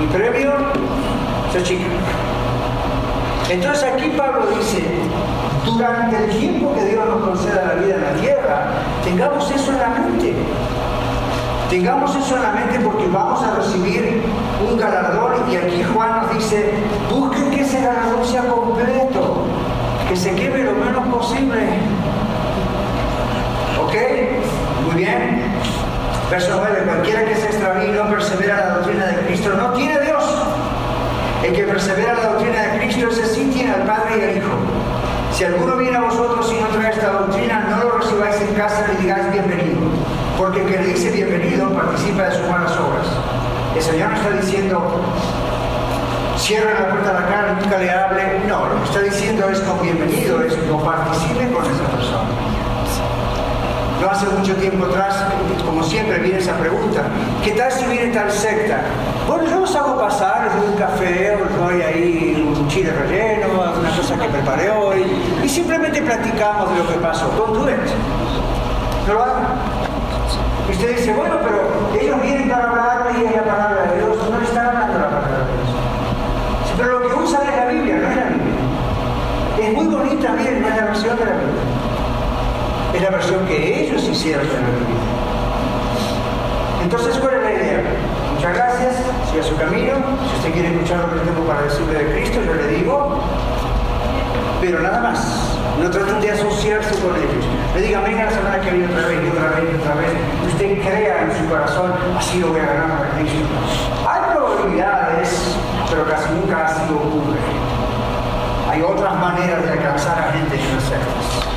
[0.00, 0.52] Mi premio
[1.52, 1.84] se achica.
[3.50, 4.82] Entonces aquí Pablo dice,
[5.64, 8.64] durante el tiempo que Dios nos conceda la vida en la tierra,
[9.04, 10.34] tengamos eso en la mente.
[11.70, 14.22] Tengamos eso en la mente porque vamos a recibir
[14.68, 16.74] un galardón y aquí Juan nos dice,
[17.10, 19.46] busquen que ese galardón sea completo,
[20.08, 21.78] que se queme lo menos posible.
[23.82, 23.94] ¿Ok?
[24.86, 25.42] Muy bien.
[26.30, 29.72] Verso 9, cualquiera que se extravíe y no persevera en la doctrina de Cristo no
[29.72, 30.24] tiene Dios.
[31.42, 34.36] El que persevera en la doctrina de Cristo, ese sí tiene al Padre y al
[34.36, 34.81] Hijo.
[35.32, 38.86] Si alguno viene a vosotros y no trae esta doctrina, no lo recibáis en casa
[38.88, 39.80] ni digáis bienvenido.
[40.36, 43.06] Porque el que le dice bienvenido participa de sus malas obras.
[43.74, 45.00] El Señor no está diciendo,
[46.36, 48.22] cierra la puerta a la cara nunca le hable.
[48.46, 52.51] No, lo que está diciendo es con bienvenido, es no participe con esa persona.
[54.02, 55.14] No hace mucho tiempo atrás,
[55.64, 57.02] como siempre, viene esa pregunta.
[57.44, 58.80] ¿Qué tal si viene tal secta?
[59.28, 63.46] Bueno, yo los hago pasar, les doy un café, os doy ahí un chile relleno,
[63.52, 65.06] una cosa que preparé hoy,
[65.44, 67.28] y simplemente platicamos de lo que pasó.
[67.36, 67.76] Don't do it.
[69.06, 69.44] No lo hagan.
[70.68, 71.60] Y usted dice, bueno, pero
[72.00, 74.16] ellos vienen para hablarme y es la palabra de Dios.
[74.28, 76.76] No le están hablando la palabra de Dios.
[76.76, 78.52] Pero lo que usan es la Biblia, no es la Biblia.
[79.62, 81.71] Es muy bonita, miren, la versión de la Biblia.
[83.02, 85.02] La versión que ellos hicieron de la Biblia.
[86.84, 87.82] Entonces, ¿cuál es la idea?
[88.32, 88.94] Muchas gracias,
[89.28, 89.94] siga su camino.
[90.30, 93.20] Si usted quiere escuchar lo que tengo para decirle de Cristo, yo le digo.
[94.60, 95.58] Pero nada más.
[95.82, 97.44] No traten de asociarse con ellos.
[97.74, 100.10] Le digan, venga la semana que viene otra vez, y otra vez, y otra vez.
[100.46, 103.48] Usted crea en su corazón, así lo voy a ganar a Cristo.
[104.06, 105.56] Hay probabilidades
[105.90, 107.40] pero casi nunca así ocurre.
[108.70, 111.51] Hay otras maneras de alcanzar a gente en las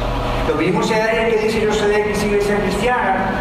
[0.48, 3.32] Lo vimos en alguien que dice yo soy de iglesia cristiana,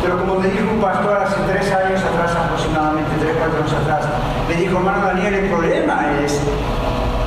[0.00, 4.06] pero como me dijo un pastor hace tres años atrás, aproximadamente tres, cuatro años atrás,
[4.48, 6.40] me dijo, hermano Daniel, el problema es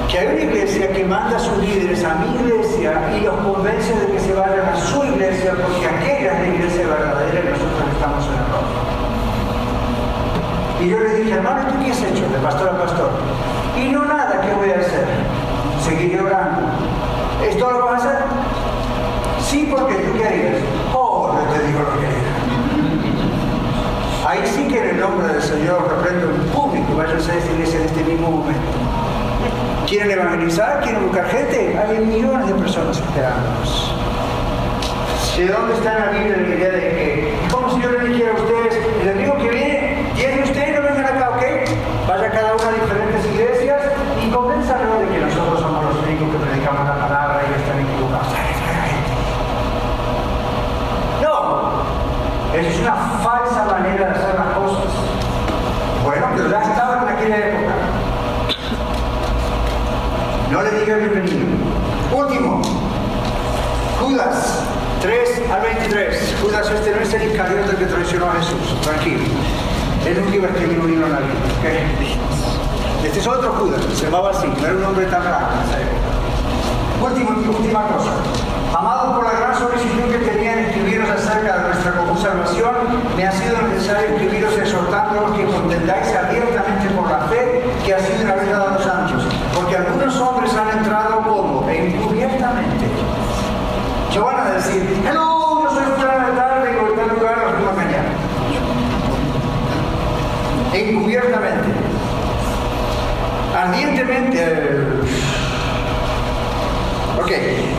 [0.09, 3.93] que hay una iglesia que manda a sus líderes a mi iglesia y los convence
[3.93, 7.83] de que se vayan a su iglesia porque aquella es la iglesia verdadera y nosotros
[7.91, 8.65] estamos en error.
[10.79, 13.09] Y yo le dije, hermano, ¿tú qué has hecho de pastor a pastor?
[13.77, 15.05] Y no nada, ¿qué voy a hacer?
[15.83, 17.10] Seguiré orando.
[17.43, 18.23] ¿Es todo lo vas a hacer?
[19.43, 20.55] Sí, porque tú qué harías.
[20.93, 22.31] Oh, no te digo lo que haría.
[24.27, 27.79] Ahí sí que en el nombre del Señor reprendo en público, váyanse a esta iglesia
[27.79, 28.61] en este mismo momento.
[29.87, 30.81] ¿Quieren evangelizar?
[30.81, 31.77] ¿Quieren buscar gente?
[31.77, 33.91] Hay millones de personas esperándonos.
[35.37, 38.77] ¿De dónde está la Biblia la idea de que, como yo le dijera a ustedes,
[39.01, 41.43] el amigo que viene, tiene usted no vengan acá, ¿ok?
[42.07, 43.81] Vaya cada una a diferentes iglesias
[44.23, 48.27] y convénzalo de que nosotros somos los únicos que predicamos la palabra y están equivocados.
[51.23, 51.33] No,
[52.53, 54.91] eso es una falsa manera de hacer las cosas.
[56.03, 57.73] Bueno, pero ya estaba en aquella época.
[60.51, 61.45] No le diga bienvenido.
[62.13, 62.61] Último,
[64.01, 64.63] Judas
[65.01, 66.35] 3 al 23.
[66.41, 69.23] Judas este no es el Iscariote que traicionó a Jesús, tranquilo.
[70.05, 71.19] Él nunca iba a escribir un libro en la.
[71.19, 72.27] ¿okay?
[73.05, 75.81] Este es otro Judas, se llamaba así, no era un hombre tan raro en esa
[75.81, 76.11] época.
[77.01, 78.50] Última, última cosa.
[78.73, 82.73] Amados por la gran solicitud que tenían escribiros acerca de nuestra común salvación,
[83.17, 88.27] me ha sido necesario escribiros exhortándolos que contendáis abiertamente por la fe que ha sido
[88.27, 89.23] dada a los santos.
[89.53, 92.85] Porque algunos hombres han entrado como encubiertamente.
[94.13, 97.81] Yo van a decir, hello, yo soy fulano de tal, vengo tal lugar, los.
[100.73, 101.69] Encubiertamente.
[103.53, 104.87] Ardientemente.
[107.19, 107.31] Ok,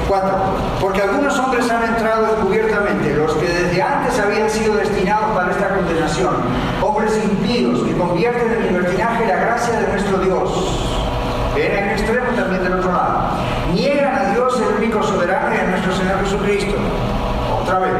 [0.07, 0.72] cuatro.
[0.83, 5.69] Porque algunos hombres han entrado encubiertamente, los que desde antes habían sido destinados para esta
[5.69, 6.35] condenación,
[6.83, 10.51] hombres impíos que convierten en libertinaje la gracia de nuestro Dios.
[11.55, 13.29] Ven en extremo también del otro lado.
[13.73, 16.75] Niegan a Dios el único soberano y a nuestro Señor Jesucristo.
[17.63, 17.93] Otra vez.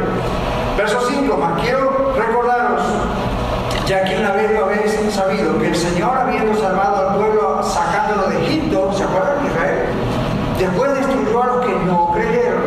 [0.75, 1.37] Verso 5.
[1.37, 2.81] Mas quiero recordaros,
[3.87, 8.27] ya que una vez lo habéis sabido, que el Señor, habiendo salvado al pueblo, sacándolo
[8.27, 9.85] de Egipto, ¿se acuerdan de Israel?
[10.59, 11.02] Después destruyó
[11.41, 12.63] a los que no creyeron.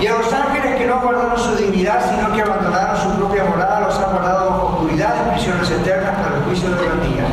[0.00, 3.80] Y a los ángeles que no guardaron su dignidad, sino que abandonaron su propia morada,
[3.80, 7.24] los ha guardado bajo oscuridad en prisiones eternas para el juicio de la día.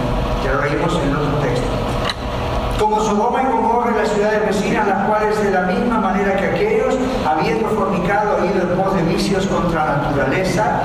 [0.44, 1.68] Ya lo leímos en otro texto.
[2.80, 6.48] Como Sodoma y Gomorra y las ciudades vecinas, las cuales de la misma manera que
[6.48, 6.96] aquellos,
[7.26, 10.82] habiendo fornicado, ido en pos de vicios contra la naturaleza,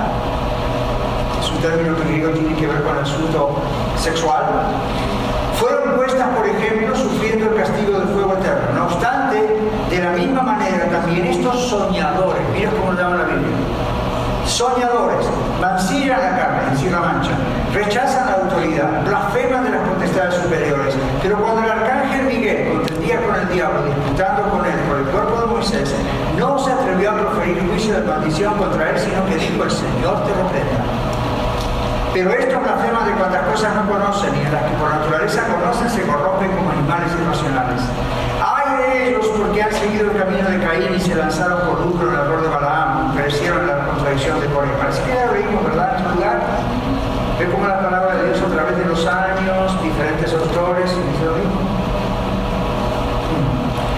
[1.41, 3.57] es un término que griego tiene que ver con el asunto
[3.97, 4.45] sexual,
[5.59, 8.73] fueron puestas, por ejemplo, sufriendo el castigo del fuego eterno.
[8.75, 9.43] No obstante,
[9.91, 13.57] de la misma manera, también estos soñadores, mira cómo lo llama la Biblia,
[14.47, 15.27] soñadores,
[15.61, 17.31] mancillan la carne, decir la mancha,
[17.75, 20.95] rechazan la autoridad, blasfeman de las potestades superiores.
[21.23, 25.41] Pero cuando el arcángel Miguel contendía con el diablo, disputando con él por el cuerpo
[25.41, 25.95] de Moisés,
[26.39, 30.25] no se atrevió a proferir juicio de maldición contra él, sino que dijo, el Señor
[30.25, 31.08] te reprenda.
[32.19, 35.89] Pero estos blasfemas de cuantas cosas no conocen y en las que por naturaleza conocen
[35.89, 37.81] se corrompen como animales irracionales.
[38.43, 42.09] Hay de ellos porque han seguido el camino de Caín y se lanzaron por lucro
[42.09, 44.67] en el error de Balaam, perecieron la contradicción de Coré.
[44.83, 45.91] Parece que ya lo leímos, ¿verdad?
[45.95, 46.41] En este lugar.
[47.39, 51.33] Ve cómo la palabra de Dios a través de los años, diferentes autores, y lo
[51.39, 51.61] mismo.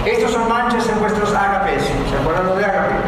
[0.05, 3.00] Estos son manchas en vuestros ágapes, ¿se acuerdan lo de ágape?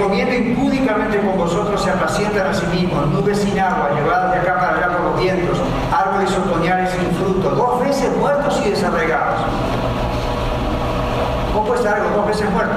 [0.00, 4.58] Comiendo impúdicamente con vosotros se apacientan a sí mismos, nubes sin agua, llevadas de acá
[4.58, 5.58] para allá por los vientos,
[5.92, 9.40] árboles otoñales sin fruto, dos veces muertos y desarraigados.
[11.52, 12.74] ¿Cómo puede estar algo dos veces muerto?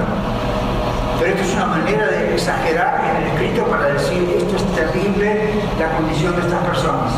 [1.19, 5.49] Pero esto es una manera de exagerar en el escrito para decir esto es terrible
[5.79, 7.11] la condición de estas personas.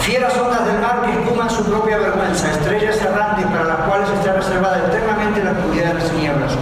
[0.00, 4.32] Fieras ondas del mar que espuman su propia vergüenza, estrellas errantes para las cuales está
[4.32, 6.52] reservada eternamente la oscuridad de las tinieblas.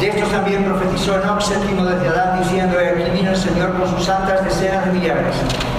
[0.00, 3.88] De estos también profetizó Enoch séptimo desde Adán, diciendo, He aquí vino el Señor con
[3.90, 5.36] sus santas decenas de millares,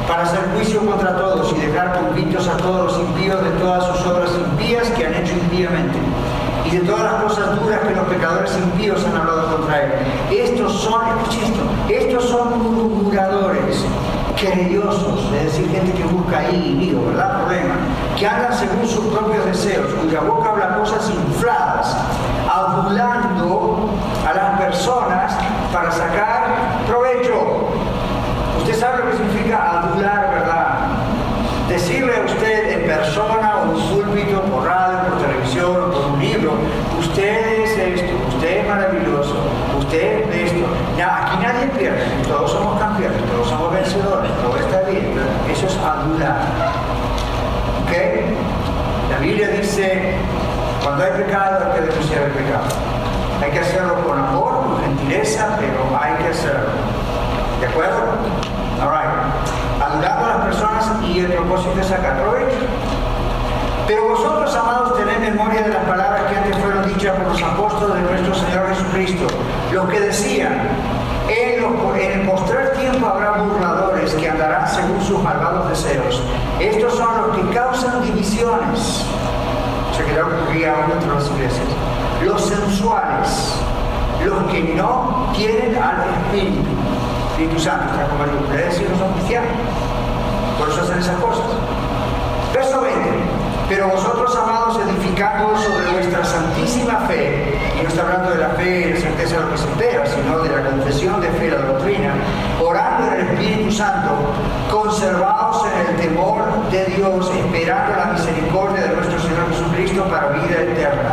[0.07, 4.05] para hacer juicio contra todos y dejar convictos a todos los impíos de todas sus
[4.05, 5.97] obras impías que han hecho impíamente,
[6.65, 9.91] y de todas las cosas duras que los pecadores impíos han hablado contra él.
[10.31, 13.83] Estos son, escuchen esto, estos son murmuradores,
[14.39, 17.39] querellosos, es decir, gente que busca ahí, digo, ¿verdad?
[17.39, 17.75] Problema,
[18.17, 21.97] que andan según sus propios deseos, cuya boca habla cosas infladas,
[22.49, 23.89] adulando
[24.25, 25.33] a las personas
[25.73, 26.47] para sacar
[26.87, 27.67] provecho.
[28.59, 30.67] Usted sabe lo que significa adular, ¿verdad?
[31.67, 36.19] Decirle a usted en persona o en súlbito, por radio, por televisión, o por un
[36.19, 36.53] libro,
[36.97, 39.35] usted es esto, usted es maravilloso,
[39.79, 40.65] usted es esto.
[40.97, 44.18] Ya, aquí nadie pierde, todos somos campeones, todos somos vencedores
[45.69, 46.41] es adular.
[47.83, 49.11] ¿Ok?
[49.11, 50.15] La Biblia dice,
[50.83, 52.65] cuando hay pecado hay que denunciar el pecado.
[53.41, 56.69] Hay que hacerlo con amor, con gentileza, pero hay que hacerlo.
[57.61, 58.01] ¿De acuerdo?
[58.81, 59.09] Alright.
[59.81, 62.17] Adulando a las personas y el propósito es sacar.
[63.87, 67.95] Pero vosotros, amados, tened memoria de las palabras que antes fueron dichas por los apóstoles
[67.95, 69.27] de nuestro Señor Jesucristo,
[69.71, 70.59] los que decían,
[71.95, 76.21] en, el postrer tiempo habrá burladores que andarán según sus malvados deseos.
[76.59, 79.03] Estos son los que causan divisiones.
[79.95, 81.67] Se que ocurría entre las iglesias.
[82.23, 83.53] Los sensuales,
[84.25, 86.69] los que no tienen al Espíritu.
[87.31, 89.51] Espíritu Santo está como el ustedes no son cristianos.
[90.57, 91.45] Por eso hacen esas cosas.
[92.53, 92.99] Verso 20.
[93.69, 97.48] Pero vosotros, amados, edificando sobre vuestra santísima fe,
[97.79, 100.05] y no está hablando de la fe y la certeza de lo que se espera,
[100.05, 102.13] sino de la confesión de fe, la doctrina,
[102.61, 104.09] orando en el Espíritu Santo,
[104.69, 110.61] conservados en el temor de Dios, esperando la misericordia de nuestro Señor Jesucristo para vida
[110.61, 111.11] eterna.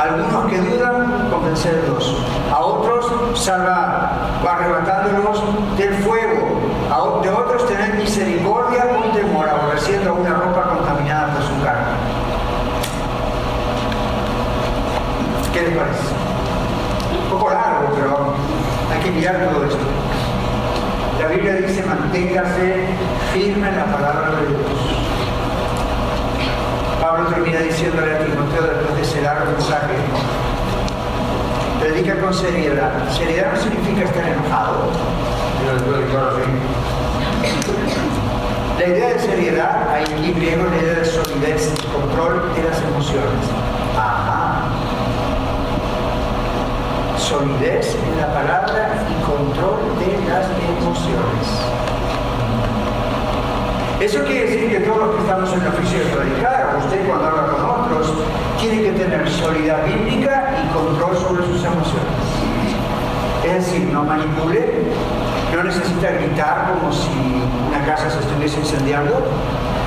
[0.00, 2.16] Algunos que dudan, convencerlos.
[2.52, 4.12] A otros, salvar,
[4.48, 5.42] arrebatándolos
[5.76, 6.60] del fuego.
[6.90, 11.89] A, de otros, tener misericordia con temor, aborreciendo una ropa contaminada por su carne.
[15.60, 16.00] ¿Qué parece?
[17.22, 18.34] Un poco largo, pero
[18.90, 19.78] hay que mirar todo esto.
[21.20, 22.86] La Biblia dice, manténgase
[23.34, 24.62] firme en la palabra de Dios.
[26.98, 29.96] Pablo termina diciéndole a Timoteo después de ese largo mensaje,
[31.78, 32.92] predica con seriedad.
[33.10, 34.88] Seriedad no significa estar enojado.
[38.78, 43.44] La idea de seriedad, hay aquí griego la idea de solidez, control de las emociones.
[43.94, 44.39] Ajá.
[47.30, 51.46] Solidez en la palabra y control de las emociones.
[54.00, 57.28] Eso quiere decir que todos los que estamos en el oficio de predicar, usted cuando
[57.28, 58.14] habla con otros,
[58.58, 62.18] tiene que tener solidez bíblica y control sobre sus emociones.
[63.44, 64.86] Es decir, no manipule,
[65.54, 69.22] no necesita gritar como si una casa se estuviese incendiando.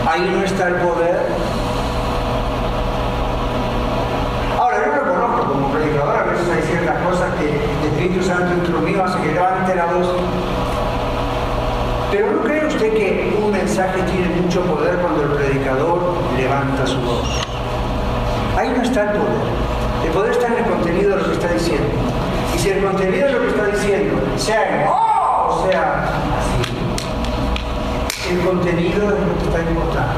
[0.09, 1.19] Ahí no está el poder.
[4.57, 6.63] Ahora, yo lo conozco como predicador, a veces hay
[7.13, 10.07] cosas que el Espíritu Santo entre mí hace que levante la voz
[12.11, 16.99] pero ¿no cree usted que un mensaje tiene mucho poder cuando el predicador levanta su
[17.01, 17.41] voz?
[18.55, 19.33] Ahí no está el poder.
[20.05, 21.87] El poder está en el contenido de lo que está diciendo.
[22.55, 25.55] Y si el contenido de lo que está diciendo, sea ¡oh!
[25.55, 26.05] o sea
[26.37, 26.61] así,
[28.31, 30.13] el contenido es lo que está importante.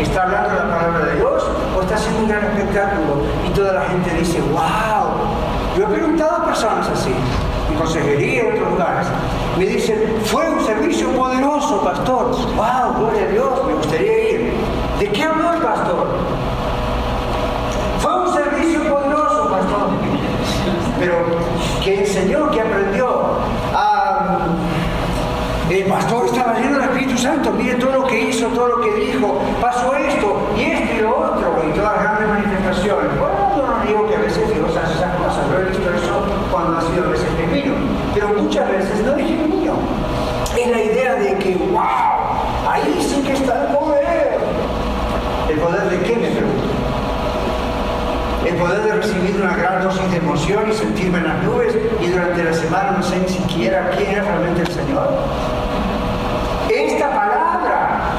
[0.00, 1.42] ¿Está hablando la palabra de Dios
[1.76, 5.15] o está haciendo un gran espectáculo y toda la gente dice, wow?
[5.76, 7.12] Yo he preguntado a personas así,
[7.70, 9.06] en consejería en otros lugares,
[9.58, 12.30] me dicen, fue un servicio poderoso, pastor.
[12.56, 12.94] ¡Wow!
[12.98, 14.52] Gloria a Dios, me gustaría ir.
[14.98, 16.06] ¿De qué habló el pastor?
[18.00, 19.88] Fue un servicio poderoso, pastor.
[20.98, 21.14] Pero,
[21.84, 22.50] ¿qué enseñó?
[22.50, 23.36] ¿Qué aprendió?
[25.68, 27.52] El pastor estaba lleno del Espíritu Santo.
[27.52, 29.40] Mire todo lo que hizo, todo lo que dijo.
[29.60, 31.62] Pasó esto y esto y lo otro.
[31.68, 33.18] Y todas las grandes manifestaciones.
[33.18, 35.48] Bueno, no digo que a veces Dios hace esas cosas.
[35.50, 37.74] Lo he visto eso cuando ha sido a veces vino.
[38.14, 39.74] Pero muchas veces no dije mío.
[40.58, 41.82] Es la idea de que, wow,
[42.70, 44.38] ahí sí que está el poder.
[45.50, 46.64] ¿El poder de qué me pregunto?
[48.46, 52.06] El poder de recibir una gran dosis de emoción y sentirme en las nubes y
[52.06, 55.08] durante la semana no sé ni siquiera quién es realmente el Señor.
[56.70, 58.12] Esta palabra,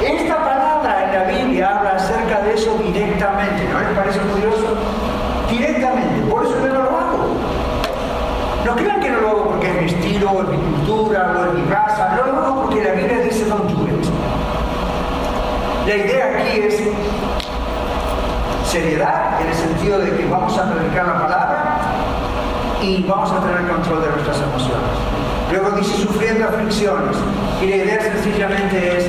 [0.00, 3.68] esta palabra en la Biblia habla acerca de eso directamente.
[3.72, 4.76] ¿No les parece curioso?
[5.50, 6.30] Directamente.
[6.30, 7.42] Por eso yo no lo hago.
[8.64, 11.44] No crean que no lo hago porque es mi estilo, o es mi cultura, o
[11.46, 12.16] es mi raza.
[12.16, 13.82] No lo hago porque la Biblia dice don't do.
[15.86, 16.80] La idea aquí es
[18.70, 21.80] seriedad en el sentido de que vamos a predicar la palabra
[22.80, 24.90] y vamos a tener control de nuestras emociones.
[25.50, 27.16] Luego dice sufriendo aflicciones.
[27.60, 29.06] Y la idea sencillamente es,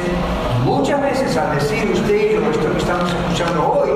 [0.65, 3.91] muchas veces al decir usted y yo esto que estamos escuchando hoy,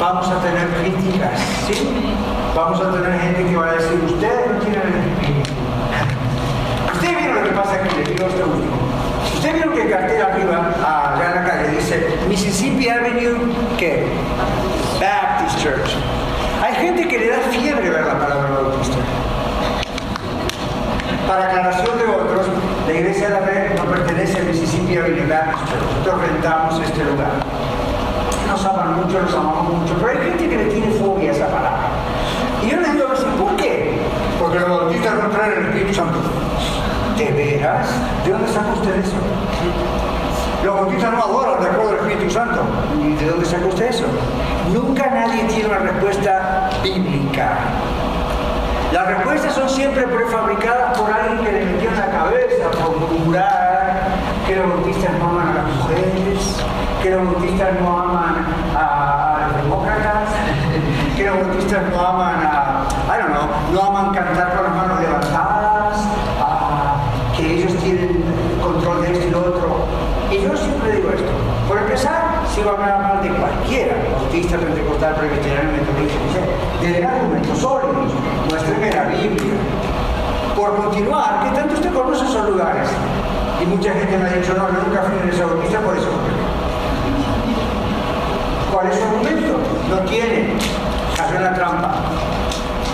[0.00, 1.88] vamos a tener críticas, ¿sí?
[2.56, 5.50] Vamos a tener gente que va a decir, ustedes no tienen el espíritu.
[6.94, 8.76] Ustedes vieron lo que pasa les digo esto último.
[9.34, 13.38] Ustedes vieron que el cartel arriba, allá en la calle, dice Mississippi Avenue,
[13.78, 14.06] ¿qué?
[15.00, 15.96] Baptist Church.
[16.62, 18.96] Hay gente que le da fiebre ver la palabra bautista.
[21.26, 22.46] Para aclaración de otros,
[22.86, 25.82] la iglesia de la red no pertenece a Mississippi Avenue Baptist Church.
[25.98, 27.32] Nosotros rentamos este lugar.
[28.48, 31.46] Nos aman mucho, nos amamos mucho, pero hay gente que le tiene fobia a esa
[31.46, 31.88] palabra.
[32.62, 33.98] Y yo les digo así, ¿por qué?
[34.38, 36.41] Porque los bautistas no traen el Espíritu Santo.
[37.22, 37.86] ¿De veras?
[38.24, 39.14] ¿De dónde saca usted eso?
[40.64, 42.62] Los bautistas no adoran de acuerdo al Espíritu Santo.
[43.00, 44.06] ¿Y de dónde saca usted eso?
[44.72, 47.58] Nunca nadie tiene una respuesta bíblica.
[48.92, 54.00] Las respuestas son siempre prefabricadas por alguien que le metió en la cabeza por murmurar
[54.48, 56.56] que los bautistas no aman a las mujeres,
[57.04, 58.46] que los bautistas no aman
[58.76, 60.28] a, los demócratas,
[61.16, 65.00] que los bautistas no aman a, I don't know, no aman cantar con las manos
[65.00, 65.62] levantadas,
[67.36, 68.22] que ellos tienen
[68.62, 69.86] control de esto y lo otro.
[70.30, 71.32] Y yo siempre digo esto,
[71.68, 71.78] por
[72.62, 76.40] si va a hablar mal de cualquiera, bautista, pentecostal, presbiteriano, metodista,
[76.80, 78.12] de argumentos sólidos,
[78.48, 79.54] muéstrenme la Biblia.
[80.54, 82.88] Por continuar, ¿qué tanto usted conoce esos lugares?
[83.60, 86.08] Y mucha gente me ha dicho, no, yo nunca fui esa bautista por eso.
[88.72, 89.58] ¿Cuál es su argumento?
[89.90, 90.50] No tiene,
[91.16, 91.94] cayó en la trampa.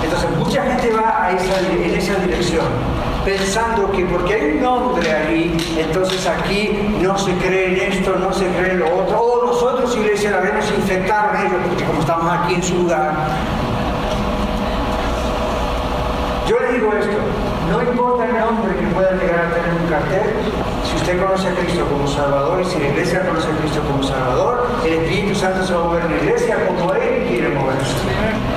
[0.02, 2.64] Entonces mucha gente va en esa dirección,
[3.24, 8.32] pensando que porque hay un nombre ahí, entonces aquí no se cree en esto, no
[8.32, 12.00] se cree en lo otro, o nosotros iglesia la vemos infectar a ellos, porque como
[12.00, 13.14] estamos aquí en su lugar,
[16.46, 17.16] yo le digo esto,
[17.70, 20.34] no importa el nombre que pueda llegar a tener un cartel,
[20.84, 24.02] si usted conoce a Cristo como Salvador y si la iglesia conoce a Cristo como
[24.02, 28.47] Salvador, el Espíritu Santo se va a mover en la iglesia como Él quiere moverse.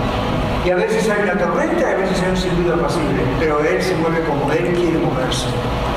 [0.64, 3.96] Y a veces hay una tormenta, a veces hay un silbido apacible, pero Él se
[3.96, 5.48] mueve como Él quiere moverse.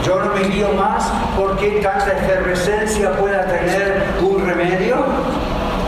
[0.03, 4.97] Yo no me guío más porque tanta efervescencia pueda tener un remedio.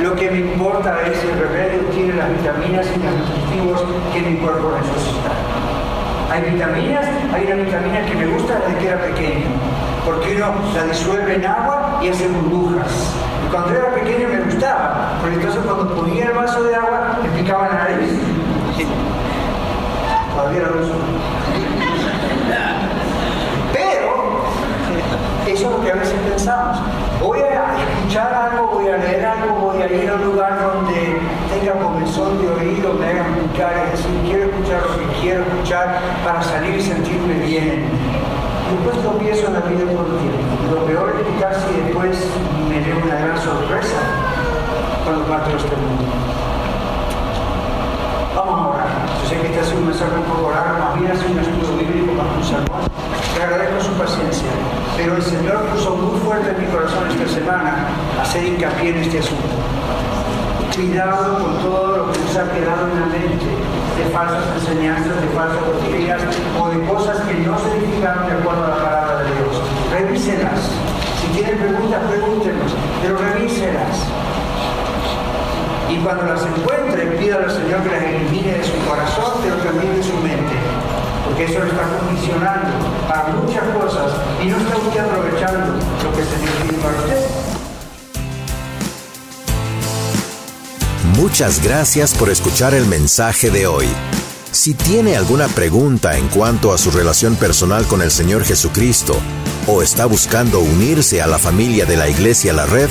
[0.02, 4.20] Lo que me importa es si el remedio tiene las vitaminas y los nutritivos que
[4.20, 5.30] mi cuerpo necesita.
[6.30, 9.46] Hay vitaminas, hay una vitamina que me gusta desde que era pequeño,
[10.04, 13.14] porque uno la disuelve en agua y hace burbujas.
[13.46, 17.40] Y cuando era pequeño me gustaba, porque entonces cuando ponía el vaso de agua me
[17.40, 18.35] picaba la nariz.
[23.72, 24.40] Pero
[25.46, 26.78] eso es lo que a veces pensamos.
[27.20, 31.18] Voy a escuchar algo, voy a leer algo, voy a ir a un lugar donde
[31.50, 35.98] tenga comenzón de oído, me haga escuchar, es decir, quiero escuchar lo que quiero escuchar
[36.24, 37.84] para salir y sentirme bien.
[38.70, 40.74] Después empiezo en la vida todo el tiempo.
[40.74, 42.26] Lo peor es que casi después
[42.68, 43.96] me dio una gran sorpresa
[45.04, 46.04] cuando parto de este mundo.
[48.34, 48.88] Vamos a orar.
[49.22, 51.30] Yo sé que este ha sido un mensaje un poco largo, más bien ha sido
[51.30, 52.82] un estudio bíblico más un sermón.
[53.36, 54.50] Le agradezco su paciencia,
[54.96, 57.86] pero el Señor puso muy fuerte en mi corazón esta semana
[58.20, 59.54] hacer hincapié en este asunto.
[60.74, 65.28] Cuidado con todo lo que nos ha quedado en la mente de falsas enseñanzas, de
[65.28, 66.20] falsas doctrinas
[66.58, 69.62] o de cosas que no se edificaron de acuerdo a la palabra de Dios.
[69.92, 70.60] Revíselas.
[71.22, 74.25] Si tienen preguntas, pregúntenos, pero revíselas.
[75.96, 79.96] Y cuando las encuentre, pida al Señor que las elimine de su corazón, pero también
[79.96, 80.54] de su mente.
[81.24, 82.68] Porque eso lo está condicionando
[83.08, 87.46] para muchas cosas y no está usted aprovechando lo que Señor tiene para usted.
[91.16, 93.88] Muchas gracias por escuchar el mensaje de hoy.
[94.50, 99.16] Si tiene alguna pregunta en cuanto a su relación personal con el Señor Jesucristo
[99.66, 102.90] o está buscando unirse a la familia de la Iglesia La Red,